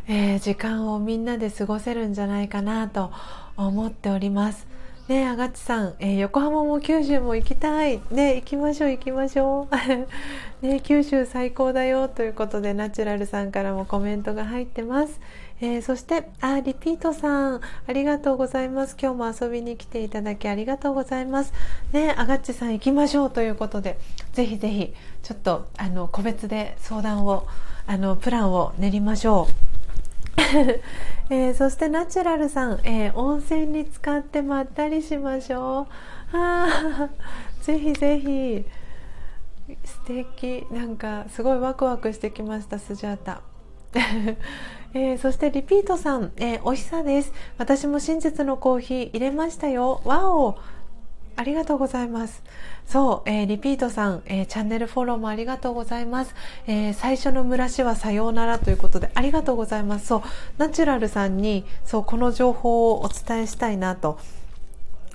[0.08, 3.12] え、時間をみんなで過ごせるんじゃないかなと
[3.58, 4.67] 思っております。
[5.08, 8.00] ねあがっちさん、えー、横浜も九州も行きたい。
[8.10, 9.76] ね行きましょう行きましょう。
[10.66, 15.18] ね九州最高だよということでナチュラルさんからもコメントが入ってます。
[15.60, 21.52] えー、そしてあリピートさんありがとうございます今日も遊びに来ていただきありがとうございます
[21.92, 23.98] ねあがっちさん行きましょうということで
[24.32, 24.94] ぜひぜひ
[25.24, 27.44] ちょっとあの個別で相談を
[27.88, 29.77] あのプランを練りましょう
[31.30, 36.36] えー、そしてナチュラルさん、えー、温泉に使ってまったりしましょう。
[36.36, 37.10] あ
[37.60, 38.64] ぜひぜひ。
[39.84, 40.66] 素敵。
[40.70, 43.42] なんかすごいワクワクしてきましたスジャータ。
[44.94, 47.32] えー、そしてリピートさん、えー、おいしさです。
[47.58, 50.00] 私も真実のコーヒー入れましたよ。
[50.04, 50.56] わお。
[51.38, 52.42] ありがとうございます。
[52.84, 56.34] そう、えー、リピートさん、えー、チャンネルフォローもありがとうございます。
[56.66, 60.08] えー、最初の蒸らしはさようならということでありがとうございます。
[60.08, 60.22] そう、
[60.58, 64.18] ナチュラルさんに、そう、この情報をお伝えしたいなと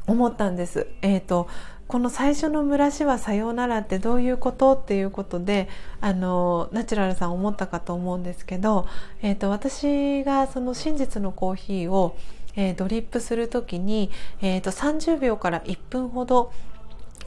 [0.08, 0.88] 思ったんです。
[1.02, 1.50] えっ、と、
[1.90, 5.68] この最初の蒸らしはさようならってどういうことっていうことで
[6.02, 8.88] あのナチュラルさん思ったかと思うんですけど、
[9.22, 12.16] えーと、私がその真実のコーヒーを、
[12.56, 14.12] えー、ドリップする時に、
[14.42, 16.52] えーと、30秒から1分ほど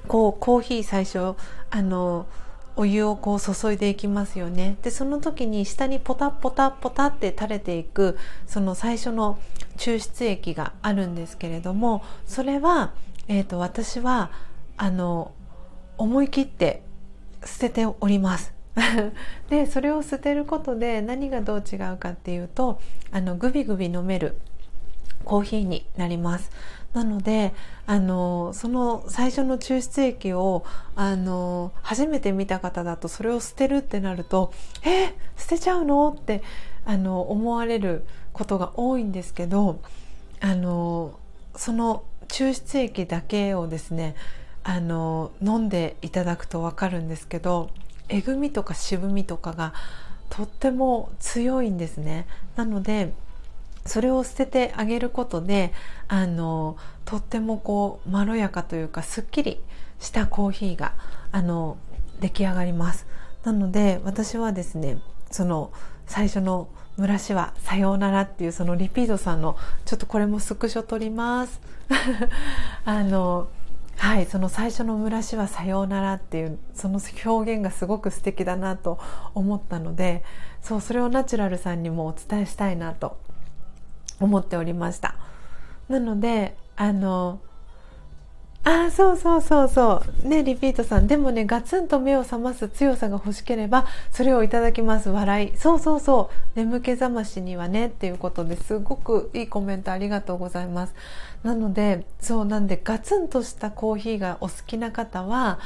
[0.08, 1.34] こうコーヒー最初
[1.70, 2.26] あの
[2.76, 4.76] お湯をこう注いでいきますよね。
[4.82, 9.38] でその時に下にポタポタポタって垂れていくその最初の
[9.78, 12.92] 抽出液があるんですけれどもそれは、
[13.28, 14.30] えーと私は
[14.76, 15.32] あの
[15.96, 16.82] 思い切って
[17.44, 18.54] 捨てております。
[19.48, 22.78] でそれを捨てることで何がどう違うかっていうと
[23.10, 24.36] あのグビグビ飲める
[25.26, 26.50] コーヒーになります
[26.94, 27.52] なので
[27.86, 36.42] あのその最初の抽出液をあの初めて見た方だとそれを捨てるってなると「え捨てちゃうの?」って
[36.86, 39.80] あの思われることが多いんですけど
[40.40, 41.18] あの
[41.54, 44.14] その抽出液だけをですね
[44.64, 47.70] あの飲んでいただくと分かるんですけど
[48.08, 49.74] えぐみとか渋みとかが
[50.30, 52.26] とっても強いんですね
[52.56, 53.12] なので
[53.86, 55.72] それを捨ててあげることで
[56.08, 59.60] あのとってもこうまろやかというかすっきり
[60.00, 60.94] したコーヒーが
[61.32, 61.76] あの
[62.20, 63.06] 出来上がります。
[63.44, 64.98] なので私はですね
[65.30, 65.70] その
[66.06, 66.68] 最初の
[66.98, 71.60] 蒸らしはさようならっていうそのリピートさんのちょっとこれもスクショ取ります。
[72.84, 73.48] あの
[73.98, 78.98] はい、その最初の蒸らしはさようならっていうその表現がすごく素敵だなと
[79.34, 80.22] 思ったので
[80.60, 83.16] そうそれをナチュラルさんにもお伝えしたいなと
[84.20, 85.14] 思っておりました。
[85.88, 87.40] なのであの
[88.68, 90.28] あそうそうそうそう。
[90.28, 91.06] ねリピートさん。
[91.06, 95.08] でもねガツンと目を覚ます強さが欲しければそれをいただきます。
[95.08, 95.56] 笑い。
[95.56, 96.58] そうそうそう。
[96.58, 98.78] 眠気覚ましにはねっていうことです。
[98.80, 100.94] ごくいいコメントありがとうございます。
[101.44, 105.60] なのでそうなんでガツンとしたコーヒーがお好きな方は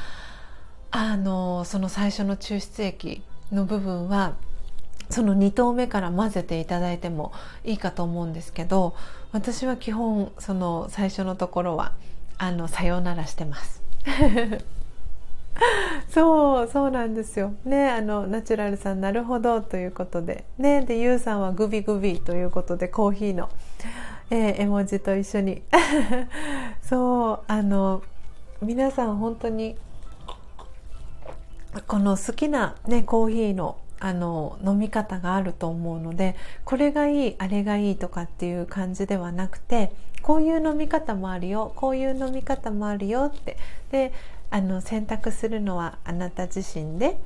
[0.90, 4.34] あのその最初の抽出液の部分は
[5.10, 7.32] その2投目から混ぜていただいても
[7.64, 8.94] いいかと思うんですけど
[9.32, 11.92] 私は基本その最初のところは
[12.38, 13.82] あのさようならしてます。
[16.08, 17.52] そうそうなんですよ。
[17.64, 20.44] ねあのナチュラルさんなるほどということで。
[20.58, 23.50] ねでゆうさんはグビグビということでコーヒーの、
[24.30, 25.62] えー、絵文字と一緒に。
[26.82, 28.02] そうあの
[28.62, 29.76] 皆さん本当に
[31.86, 43.56] この好きな、ね、コーヒーのあの飲み方があると思うのでこれがいいあれがいいとかっていう感じではなくてこういう飲み方もあるよこういう飲み方もあるよって。
[43.90, 44.12] で
[44.50, 47.18] あの選択するのはあなた自身で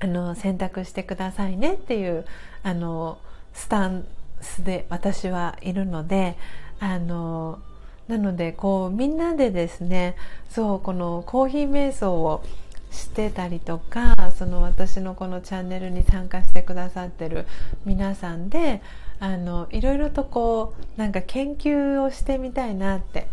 [0.00, 2.24] あの選択してくださいねっていう
[2.62, 3.18] あの
[3.52, 4.06] スタン
[4.40, 6.36] スで私はいるので
[6.80, 7.58] あの
[8.06, 10.16] なのでこうみんなでですね
[10.48, 12.42] そうこのコーヒー瞑想を
[12.90, 17.46] してたりとかその私のこのチャンネルに参加してくださってる
[17.84, 18.82] 皆さんで
[19.20, 23.28] あのいろいろとこうなんか研究をしてみたいなって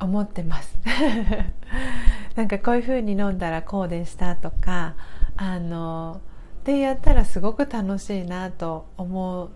[0.00, 0.78] 思ってます。
[2.36, 4.94] なんかこういう風に飲んだらこうでしたとか
[5.36, 6.20] あの
[6.64, 9.48] でやったらすごく楽しいなと思っ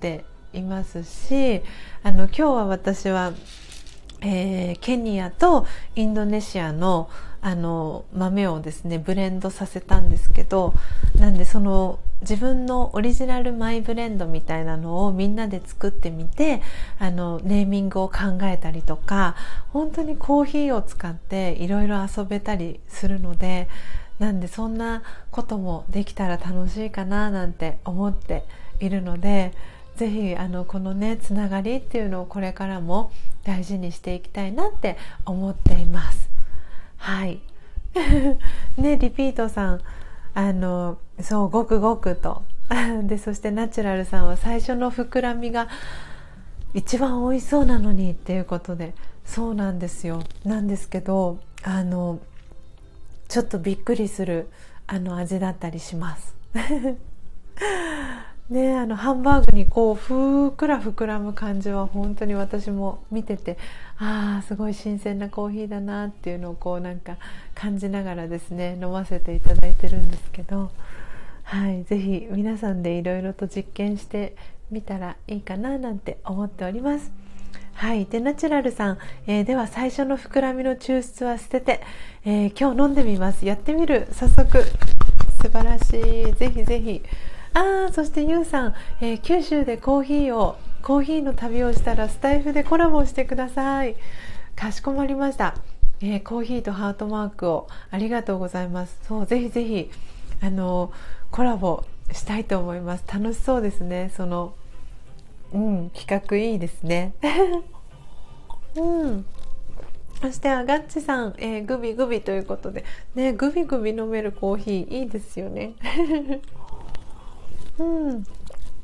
[0.00, 1.62] ていますし
[2.02, 3.32] あの今日は私は、
[4.20, 10.74] えー、ケニアとインドネシアのあの豆をですねブレンドさせたんですけど
[11.16, 16.62] なんでその自分のオリジナルマイブレンドみたいなのをみんなで作ってみて
[16.98, 19.36] あのネーミングを考えたりとか
[19.72, 23.68] 本当にコーヒーを使っていろいろ遊べたりするので
[24.18, 28.42] なんでそんなこともできたら楽しいかななんて思って
[28.80, 29.52] いるので
[29.96, 33.12] ぜひあのこのねつながりっていうのをこれからも
[33.44, 36.37] 大事にしていきたいなって思っています。
[36.98, 37.40] はい。
[38.76, 39.80] ねリピートさん
[40.34, 42.42] あのそうごくごくと。
[43.04, 45.68] でそしてナチュラルさんは最初の膨らみが
[46.74, 48.94] 一番美味しそうなのにっていうことで。
[49.24, 50.22] そうなんですよ。
[50.44, 52.18] なんですけどあの
[53.28, 54.48] ちょっとびっくりする
[54.86, 56.34] あの味だったりします。
[58.50, 63.58] ねあのハンバーグにこうふっくら膨らむ感じは本当に私も見てて
[63.98, 67.16] ああすごい新鮮なコーヒーだなっていうのをこうなんか
[67.54, 70.70] 感じながらですね飲ませていただいてるんですけど
[71.44, 74.36] はい是非皆さんでいろいろと実験して
[74.70, 77.10] みたらいいかななんて思っております。
[77.72, 78.06] はい。
[78.06, 81.80] で、ナチュラルさん、えー、では最初の膨らみの抽出は捨てて、
[82.24, 83.46] えー、今日飲んでみます。
[83.46, 84.08] やってみる。
[84.10, 84.64] 早速。
[85.40, 86.32] 素晴らしい。
[86.34, 87.02] ぜひぜひ。
[87.58, 93.96] ああそしてゆうさん、えー、九州でコーヒーをコーヒーの旅をしたらスタイフでコラボしてください。
[94.54, 95.56] かしこまりました、
[96.00, 99.00] えー、コーヒーとハートマークをありがとうございます。
[99.08, 99.90] そうぜひぜひ
[100.40, 100.92] あの
[101.32, 103.04] コラボしたいと思います。
[103.12, 104.12] 楽しそうですね。
[104.16, 104.54] その
[105.52, 107.12] うん企画いいですね。
[108.78, 109.26] うん。
[110.22, 115.72] そしてアガッチさん、えー、グビグビということでねグビグビ飲めるコーヒーいいですよね。
[117.78, 118.24] うん。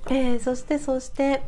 [0.09, 1.43] えー、そしてそして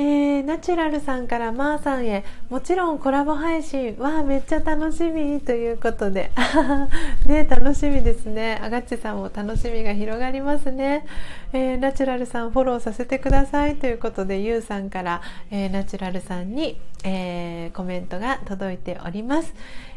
[0.00, 6.30] えー、ナチュラルさんからまーさんへもちろんコラボ配信はめっちゃ楽しみということで
[7.26, 8.60] ね楽しみですね。
[8.62, 11.04] あがっちさんも楽しみが広がりますね、
[11.52, 19.54] えー、ナチュラルさんフォローさせてくださいということでゆうさんから、えー、ナチュラルさんに、えーコメントが届いております、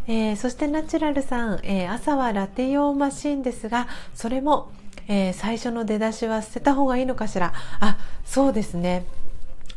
[0.08, 4.72] えそしてナチュラルさん、え朝はラテ用マシンですがそれも
[5.08, 7.54] えー、最初の出だしは捨てた方がいいのかしら？
[7.80, 9.06] あそうですね。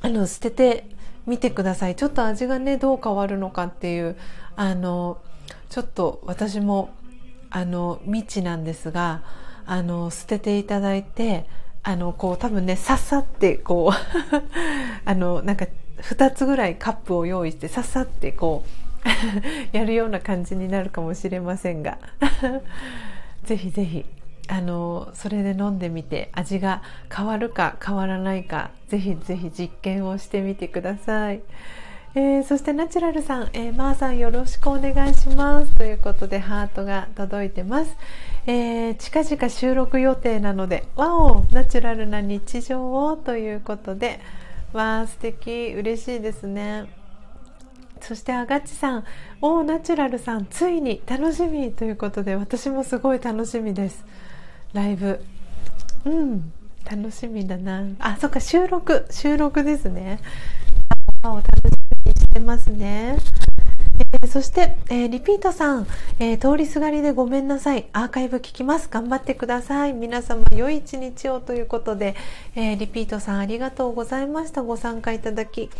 [0.01, 0.87] あの捨てて
[1.27, 1.97] みてください。
[1.97, 4.17] ちょっと味がねどう変わるのかっていう
[4.57, 5.19] あの
[5.71, 6.91] ちょっと私も
[7.51, 9.23] あの未知なんですが
[9.67, 11.47] あの捨てていただいて
[11.83, 14.43] あのこう多分ねさっさってこう
[15.09, 15.67] あのなんか
[15.99, 18.65] 2つぐらいカップを用意してさっさってこ
[19.73, 21.99] う やるような感じになるかもしれませんが。
[23.45, 24.05] ぜひぜひ。
[24.49, 26.83] あのそれで飲んでみて味が
[27.15, 31.41] 変わるか変わらないかぜひぜひ実験をしてみてください、
[32.15, 37.97] えー、そしてナチュラルさん、えー、まーさんよろしくお願いしますということでハートが届いてます、
[38.47, 44.21] えー、近々収録予定なのでわおナチュラルな日常をということで
[44.75, 46.87] わあ素敵嬉しいですね。
[48.01, 49.05] そしてあがちさん、
[49.41, 54.05] おーナチュラルさん、ついに楽しみということで、私もすごい楽しみです。
[54.75, 55.25] ライブ
[56.05, 56.53] うん
[56.85, 60.21] 楽しみだなあそっか収録収録ですね
[61.23, 61.53] を楽し
[62.05, 63.17] みにしてますね
[64.13, 65.87] えー、そして、えー、リピートさん、
[66.19, 67.87] えー、通りすがりでごめんなさい。
[67.93, 68.89] アーカイブ聞きます。
[68.91, 69.93] 頑張ってください。
[69.93, 72.17] 皆様、良い一日をということで、
[72.57, 74.63] えリピートさんありがとうございました。
[74.63, 75.71] ご参加いただき。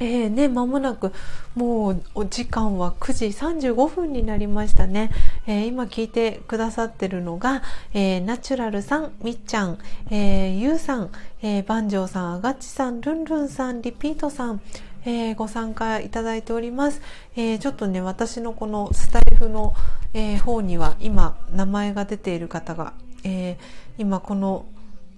[0.00, 1.12] えー、ね、間もなく、
[1.54, 5.10] もうお時間は9時35分になりましたね。
[5.46, 7.62] えー、今聞いてくださってるのが、
[7.94, 9.78] えー、ナチュラルさん、みっちゃん、
[10.10, 11.10] えー、ゆうさん、
[11.42, 14.60] えー、バンジョーさん、あがちさん、ルンルンさん、リピートさん、
[15.04, 17.00] えー、ご参加いただいております。
[17.34, 19.74] えー、ちょっとね、私のこのスタイフの、
[20.14, 22.92] えー、方には今、名前が出ている方が、
[23.24, 23.56] えー、
[23.98, 24.66] 今この、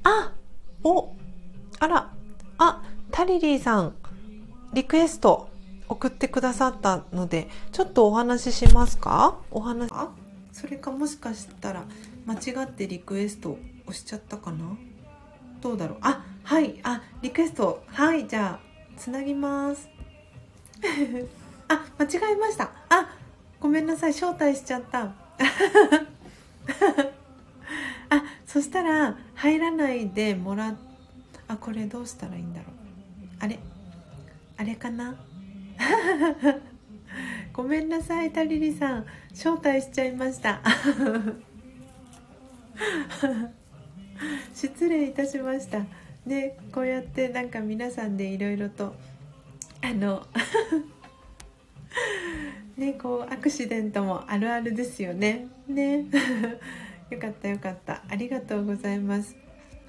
[0.05, 0.33] あ
[0.85, 1.13] お
[1.79, 2.11] あら、
[2.59, 3.95] あ、タリリーさん、
[4.73, 5.49] リクエスト
[5.89, 9.39] 送ってくださったのでちょっとお話ししますか？
[9.51, 9.91] お話
[10.53, 11.85] それかもしかしたら
[12.27, 14.77] 間違ってリクエスト押しちゃったかな？
[15.61, 15.99] どうだろう？
[16.03, 17.83] あはいあリクエスト。
[17.89, 18.65] はいじゃあ
[18.97, 19.89] つなぎます。
[21.69, 22.71] あ間違えました。
[22.89, 23.17] あ
[23.59, 24.13] ごめんなさい。
[24.13, 25.03] 招待しちゃった。
[28.11, 30.75] あそしたら入らないでもら
[31.49, 32.71] あこれどうしたらいいんだろう。
[33.41, 33.59] あれ？
[34.61, 35.17] あれかな？
[37.55, 39.07] ごめんなさいタリリさん。
[39.31, 40.61] 招待しちゃいました。
[44.55, 45.87] 失礼いたしました。
[46.27, 48.95] ねこうやってなんか皆さんでいろいろと
[49.81, 50.27] あの
[52.77, 55.47] ねこうアクシデントもあるあるですよね。
[55.69, 56.05] ね。
[57.09, 58.03] よかったよかった。
[58.07, 59.40] ありがとうございます。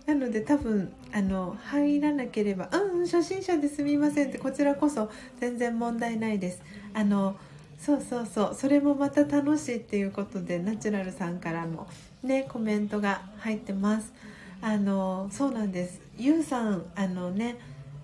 [0.06, 5.10] なので多分あの入らなければ「うん初心者ですみません」ってこちらこそ
[5.40, 6.62] 全然問題ないです。
[6.94, 7.36] あの
[7.78, 11.88] そうそうそうそれもまた楽しいっていうことでナチュラルさんからも
[12.22, 14.14] ねコメントが入ってます。
[14.62, 16.00] あのそうなんです。
[16.18, 17.58] ゆうさんあのね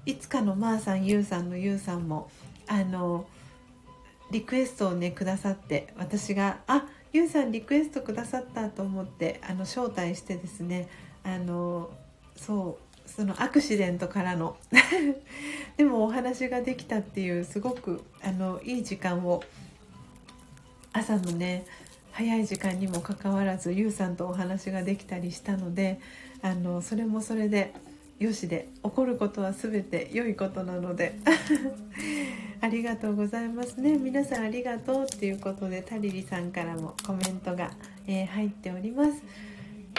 [0.06, 2.30] いつかのまーさんゆうさんのゆうさんも
[2.68, 3.28] あの
[4.32, 10.88] リクエストをねくださって私が「あゆうさんリクエストくださった」と思ってあの招待してですね
[11.28, 11.90] あの
[12.38, 14.56] そうそのアクシデントからの。
[15.76, 19.44] でもお話ができたっていうすごくあのいい時間を
[20.92, 21.66] 朝のね
[22.12, 26.00] 早い時間にもかかわらずゆうさんとお話ができたりしたので
[26.42, 27.74] あのそれもそれで
[28.18, 31.20] よしで起こることは全て良いことなので。
[32.60, 33.98] ありがとうございますね。
[33.98, 37.72] 皆さんありがとうっていうことでタリリさんからもコメントが、
[38.08, 39.22] えー、入っております。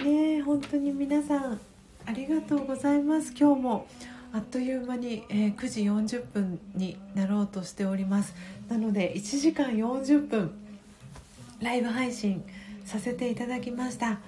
[0.02, 1.60] ね本当に皆さん
[2.06, 3.34] ありがとうございます。
[3.38, 3.86] 今日も
[4.32, 8.34] あっという間に、えー、9時40分になろうとしております。
[8.68, 10.52] なので1時間40分
[11.60, 12.42] ライブ配信
[12.84, 14.18] させていただきました。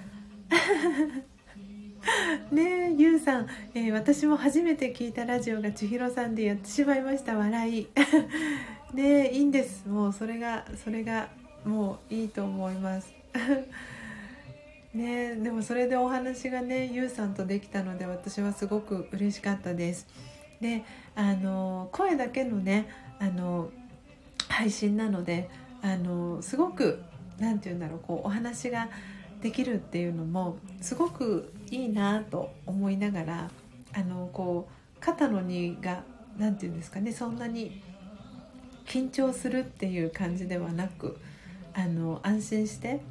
[2.51, 7.37] ねえゆうさん、えー、私も初めて聞いたラジオが千尋さんでやってしまいました。
[7.37, 7.87] 笑い。
[8.93, 9.87] ねえいいんです。
[9.87, 11.29] もうそれがそれが
[11.65, 13.13] もういいと思います。
[14.93, 20.07] ねでもそれでお話がねゆうさんとできたので私はすごく嬉しかったです。
[20.59, 20.83] で
[21.15, 22.87] あの声だけのね
[23.19, 23.71] あの
[24.47, 25.49] 配信なので
[25.81, 27.01] あのすごく
[27.39, 28.89] 何て言うんだろうこうお話が
[29.41, 33.51] できるっていうのもすごくいいなと思いながら
[33.93, 36.03] あのこう肩の荷が
[36.37, 37.81] 何て言うんですかねそんなに
[38.85, 41.17] 緊張するっていう感じではなく
[41.73, 43.01] あの安心して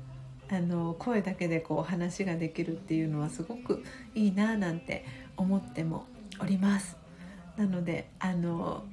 [0.53, 5.05] あの声だけでこう話ができるっていうのはすごくいいななんて
[5.37, 6.07] 思っても
[6.41, 6.97] おります。
[7.57, 8.85] なのであの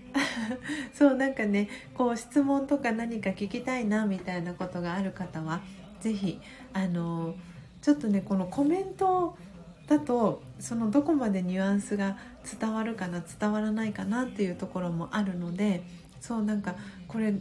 [0.93, 5.61] そうなんかねこう質問とか何か聞きたいなみたいなことがある方は
[5.99, 6.39] 是非
[6.73, 7.33] あの
[7.81, 9.37] ちょっとねこのコメント
[9.87, 12.17] だとそのどこまでニュアンスが
[12.59, 15.83] 伝わるかな伝わらないかなっていうところもあるので
[16.19, 16.75] そうなんか
[17.07, 17.33] これ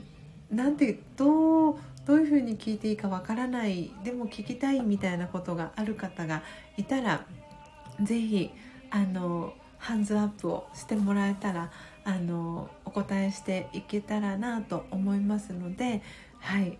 [0.50, 1.76] なんてどう
[2.06, 6.42] どういうふうに聞いていいかわからないでも聞きたいみたいなことがある方が
[6.76, 7.26] いたら
[8.00, 8.50] 是非
[8.90, 11.70] あのハンズアップをしてもらえたら
[12.04, 16.02] あのお答えしていけたらなと思いますので
[16.40, 16.78] はい。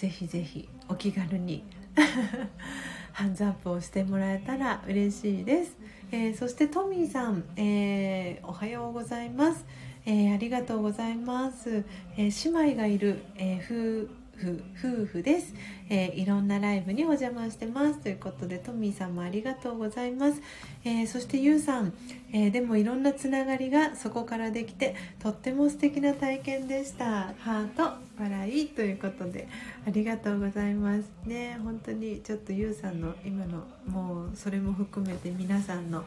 [0.00, 1.62] 是非是非お気軽に
[3.12, 5.76] ハンズアップをしてもらえたら嬉しいです、
[6.10, 9.66] えー、そしてトミーさん、えー、おはようございます。
[10.06, 11.84] えー、ありがとうございます、
[12.16, 15.54] えー、姉妹がいる、えー、夫婦夫婦です、
[15.88, 17.98] えー、いろんなライブにお邪魔してます。
[17.98, 20.40] ということでトミーさんもありがとうございます、
[20.84, 21.92] えー、そしてゆうさん、
[22.32, 27.34] えー、でもいろんなつながりがそこからできてとっても素敵な体験でした。
[27.38, 29.48] ハート笑いということで
[29.86, 31.10] ありがとうございます。
[31.26, 36.04] ね本当にちょっとゆうさんの今のもうそれも含めて皆さんの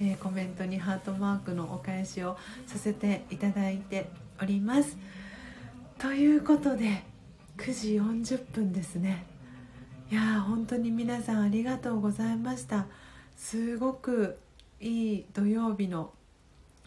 [0.00, 2.36] え、コメントにハートマークのお返しを
[2.66, 4.08] させていただいて
[4.40, 4.96] おります。
[5.98, 7.04] ということで
[7.56, 7.96] 9時
[8.34, 9.26] 40分ですね。
[10.10, 12.86] いや本当に皆さんありがとうございました。
[13.36, 14.38] すごく
[14.80, 16.12] いい土曜日の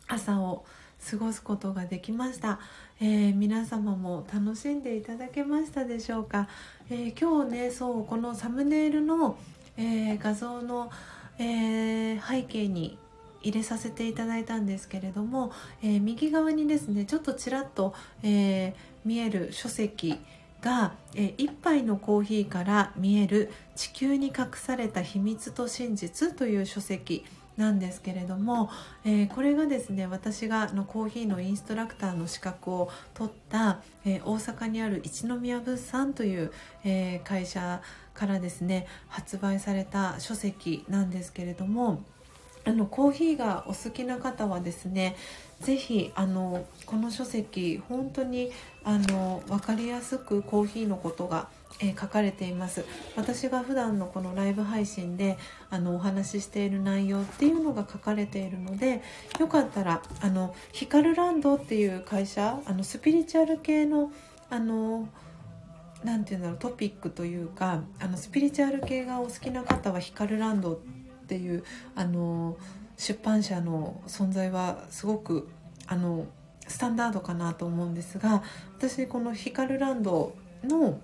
[0.08, 0.66] 朝を
[1.10, 2.60] 過ごすことができました、
[3.00, 6.48] えー、皆様も楽しんでいただけましたでしょうか、
[6.90, 9.38] えー、今日ねそうこのサムネイルの、
[9.78, 10.90] えー、画像の、
[11.40, 12.98] え背景に
[13.44, 15.52] 入れさせていただいたんですけれども、
[15.84, 18.74] え右側にですねちょっとちらっと、え
[19.06, 20.20] 見える書籍
[20.62, 27.26] が、え一杯のコーヒーから見える地球に隠された秘密と真実という書籍
[27.58, 28.70] なんですけれども、
[29.36, 36.52] これがですね私がのコーヒーのインストラクターの資格を取った、大阪にある一宮物産という、
[37.24, 37.82] 会社
[38.18, 42.04] からですね発売された書籍なんですけれども
[42.66, 45.16] あのコーヒーがお好きな方はですね
[45.62, 48.52] ぜひあのこの書籍本当に
[48.88, 51.50] あの分かりやすくコーヒーのことが
[51.80, 52.86] えー、書かれています。
[53.16, 55.38] 私が普段のこのライブ配信で
[55.70, 59.02] あのお話ししている内容っていうのが書かれているので
[59.40, 64.12] よかったらあのヒカルランドっていう会社あのスピリチュアル系の
[64.50, 65.08] あの
[66.04, 70.78] なて言うんだろうトピックというかあのスピリチュアル系がお好きな方はヒカルランドっ
[71.28, 71.64] ていう
[71.96, 72.58] あの
[72.98, 75.48] 出版社の存在はすごく
[75.86, 76.26] あの
[76.68, 78.44] スタンダードかなと思うんですが
[78.78, 81.00] 私このヒカルランドの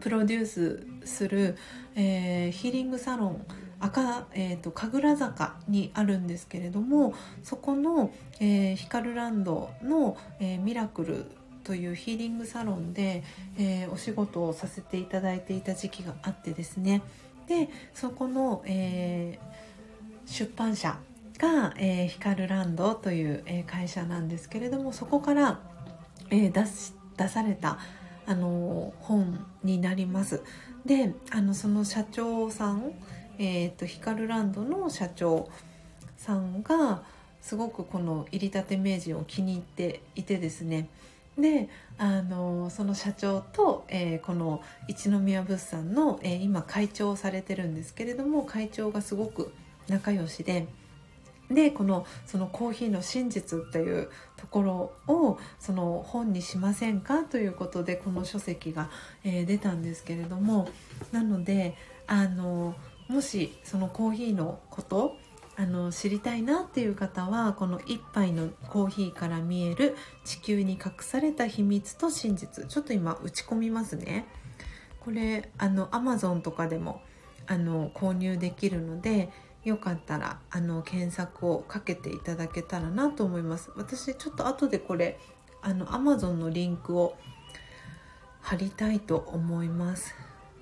[0.00, 1.56] プロデュースする、
[1.94, 3.46] えー、ヒーリングサロン
[3.80, 8.10] 赤、えーと、神楽坂にあるんですけれどもそこの、
[8.40, 11.26] えー、ヒカルランドの、えー、ミラクル
[11.64, 13.22] というヒーリングサロンで、
[13.58, 17.02] えー、お仕事をさせていただいていた時期があってですね。
[17.46, 20.98] でそこの、えー、出版社
[21.38, 25.60] が、えー、ヒカルランドという、えー、会社なんですけれどもそこから、
[26.30, 27.78] えー、出し出された
[28.26, 30.42] あの本になります。
[30.84, 32.92] であのその社長さん、
[33.38, 35.48] えーと、ヒカルランドの社長
[36.16, 37.02] さんが
[37.40, 40.88] すごくこの入りたて名人を気に入っていてですね。
[41.38, 49.52] であのその社長と、えー、この一宮物産の、えー、今会長をされてるんですけれども会長がすごく
[49.88, 50.66] 仲良しで
[51.50, 58.90] でこのそのコーヒーの真実っていうところをその本にしませんかということでこの書籍が、
[59.24, 60.68] えー、出たんですけれども
[61.12, 61.74] なので
[62.06, 62.74] あの
[63.08, 65.16] もしそのコーヒーのこと
[65.56, 74.26] あの知りたいなっていう方はこの1杯のコーヒーから見える地球に隠された秘密と真実ちょっと今打ち込みますね。
[75.00, 77.02] これあの Amazon とかでも
[77.48, 79.30] あの購入できるので
[79.68, 83.70] よかったらあの検索をかけていただけたらなと思います。
[83.76, 85.18] 私ちょっと後でこれ
[85.62, 87.16] あの Amazon のリンクを
[88.40, 90.14] 貼りたいと思います。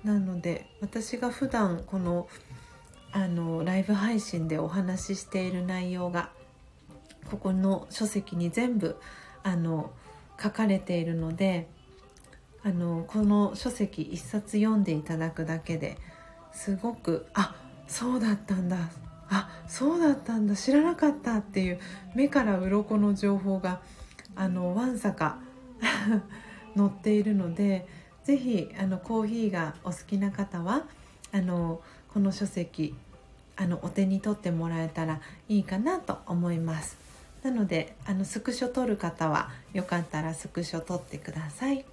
[0.03, 2.27] なので私が普段この
[3.11, 6.29] あのライブ配信でお話ししている内容が
[7.31, 8.97] ここの書籍に全部
[9.43, 9.91] あの
[10.41, 11.67] 書かれているので
[12.63, 15.97] あのこの書籍一冊読んでいただくだけで
[16.51, 17.55] すごくあ
[17.87, 18.77] そうだったんだ。
[19.29, 20.55] あそうだったんだ。
[20.55, 21.79] 知らなかったっていう
[22.15, 23.81] 目から鱗の情報が
[24.35, 25.39] あのわんさか
[26.75, 27.87] 載っているので
[28.23, 30.83] 是非あのコーヒーがお好きな方は
[31.31, 31.81] あの
[32.13, 32.95] この書籍
[33.55, 35.19] あのお手に取ってもらえたら
[35.49, 36.97] いいかなと思います。
[37.43, 41.85] なのであのスクショ撮る方はよかったらスクショ撮ってください。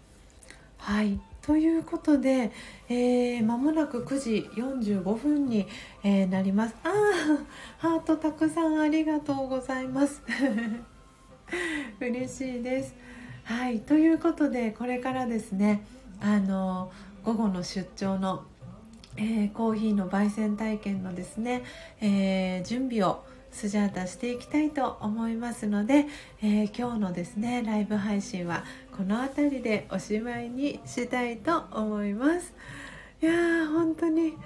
[0.78, 1.20] はい。
[1.44, 2.52] ということで、
[2.88, 5.68] えー、間もなく9時45分に、
[6.02, 6.74] えー、なります。
[6.82, 6.92] ああ、
[7.76, 10.22] ハートたくさんありがとうございます。
[12.00, 12.94] 嬉しいです。
[13.42, 15.84] はい、ということで、これからですね、
[16.18, 16.90] あの、
[17.24, 18.44] 午後の出張の、
[19.18, 21.62] えー、コーヒーの焙煎体験のですね、
[22.00, 23.22] え準備を
[23.54, 26.06] スジャータしていきたいと思いますので、
[26.42, 28.64] えー、今日のですねライブ配信は
[28.96, 32.54] この辺りでおしまいにしたいと思います。
[33.20, 34.36] いやー本当に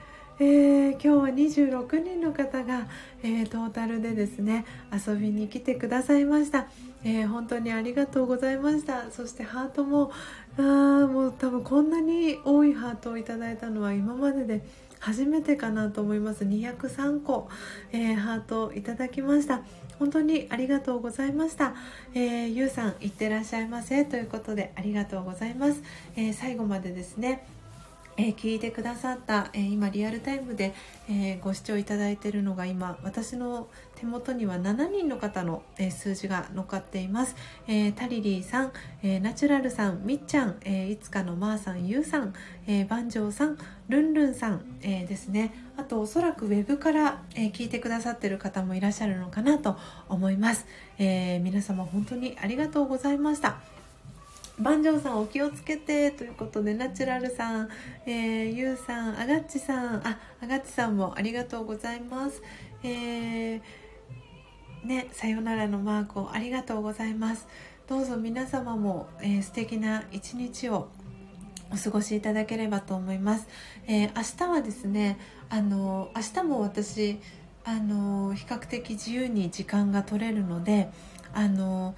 [0.41, 2.87] えー、今日は26人の方が、
[3.25, 6.69] えー、トータルでですね遊びに来てくださいました、
[7.03, 9.11] えー、本当にありがとうございました。
[9.11, 10.13] そしてハートも
[10.57, 14.63] あーもう多分こんなに多いハートをいただいたのは今までで
[15.01, 16.45] 初めてかなと思います。
[16.45, 17.49] 203個、
[17.93, 19.63] えー、ハートいただきました。
[19.99, 21.75] 本当にありがとうございました、
[22.15, 24.05] えー、ゆうさんいってらっしゃいませ。
[24.05, 25.83] ということでありがとうございます、
[26.17, 27.47] えー、最後までですね
[28.21, 30.75] えー、聞いてくださった、えー、今リアルタイムで、
[31.09, 33.69] えー、ご視聴いただいているのが今私の
[33.99, 37.35] 手元には7人の方の、え数字が乗っかっています、
[37.67, 38.73] えタリリーさん、
[39.03, 42.33] えナチュラルさんみっちゃん、えいつかのまーさんゆうさん、
[42.69, 43.59] えー、万丈さん
[43.89, 45.53] ルンルンさん、えですね。
[45.77, 49.77] あとおそらくウェブから、え聞いてくださってる方もいらっしゃるのかなと
[50.09, 50.67] 思います、
[50.99, 53.79] え皆様本当にありがとうございました。
[54.61, 57.69] 万丈さんお気をつけてということでナチュラルさん、
[58.07, 62.43] えー、ゆうさんあがっちさんああがっちさんもありがとうございます、
[62.83, 63.61] えー、
[64.85, 67.47] ねさよならのマークをありがとうございます。
[67.89, 70.89] どうぞ皆様も、えー、素敵な一日を
[71.73, 73.49] お過ごしいただければと思います、
[73.87, 75.19] えー、明日はですね
[75.49, 77.19] あの明日も私
[77.65, 80.91] あの比較的自由に時間が取れるので
[81.33, 81.95] あの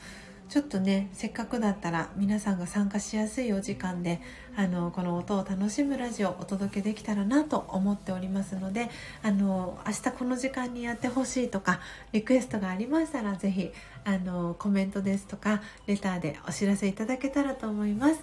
[0.50, 4.20] ちょっとねせっかくだったら皆さんが参加しやすいお時間で
[4.56, 8.90] あのこの音を楽しむラジオをお届けできたらなと思っておりますので
[9.22, 11.78] あの明日この時間にやってほしいとか
[12.10, 13.70] リクエストがありましたら是非
[14.04, 18.20] あのコメントですとかレターでお知らせいただけたらと思います。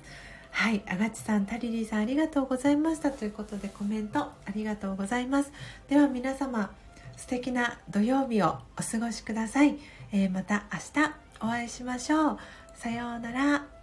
[0.52, 5.52] はい、あがちさん、タリリーさんありがとうございましたということでコメントありがとうございます。
[5.88, 6.72] では皆様
[7.16, 9.78] 素敵な土曜日をお過ごしください。
[10.12, 12.38] えー、また明日お会いしましょう。
[12.74, 13.77] さようなら。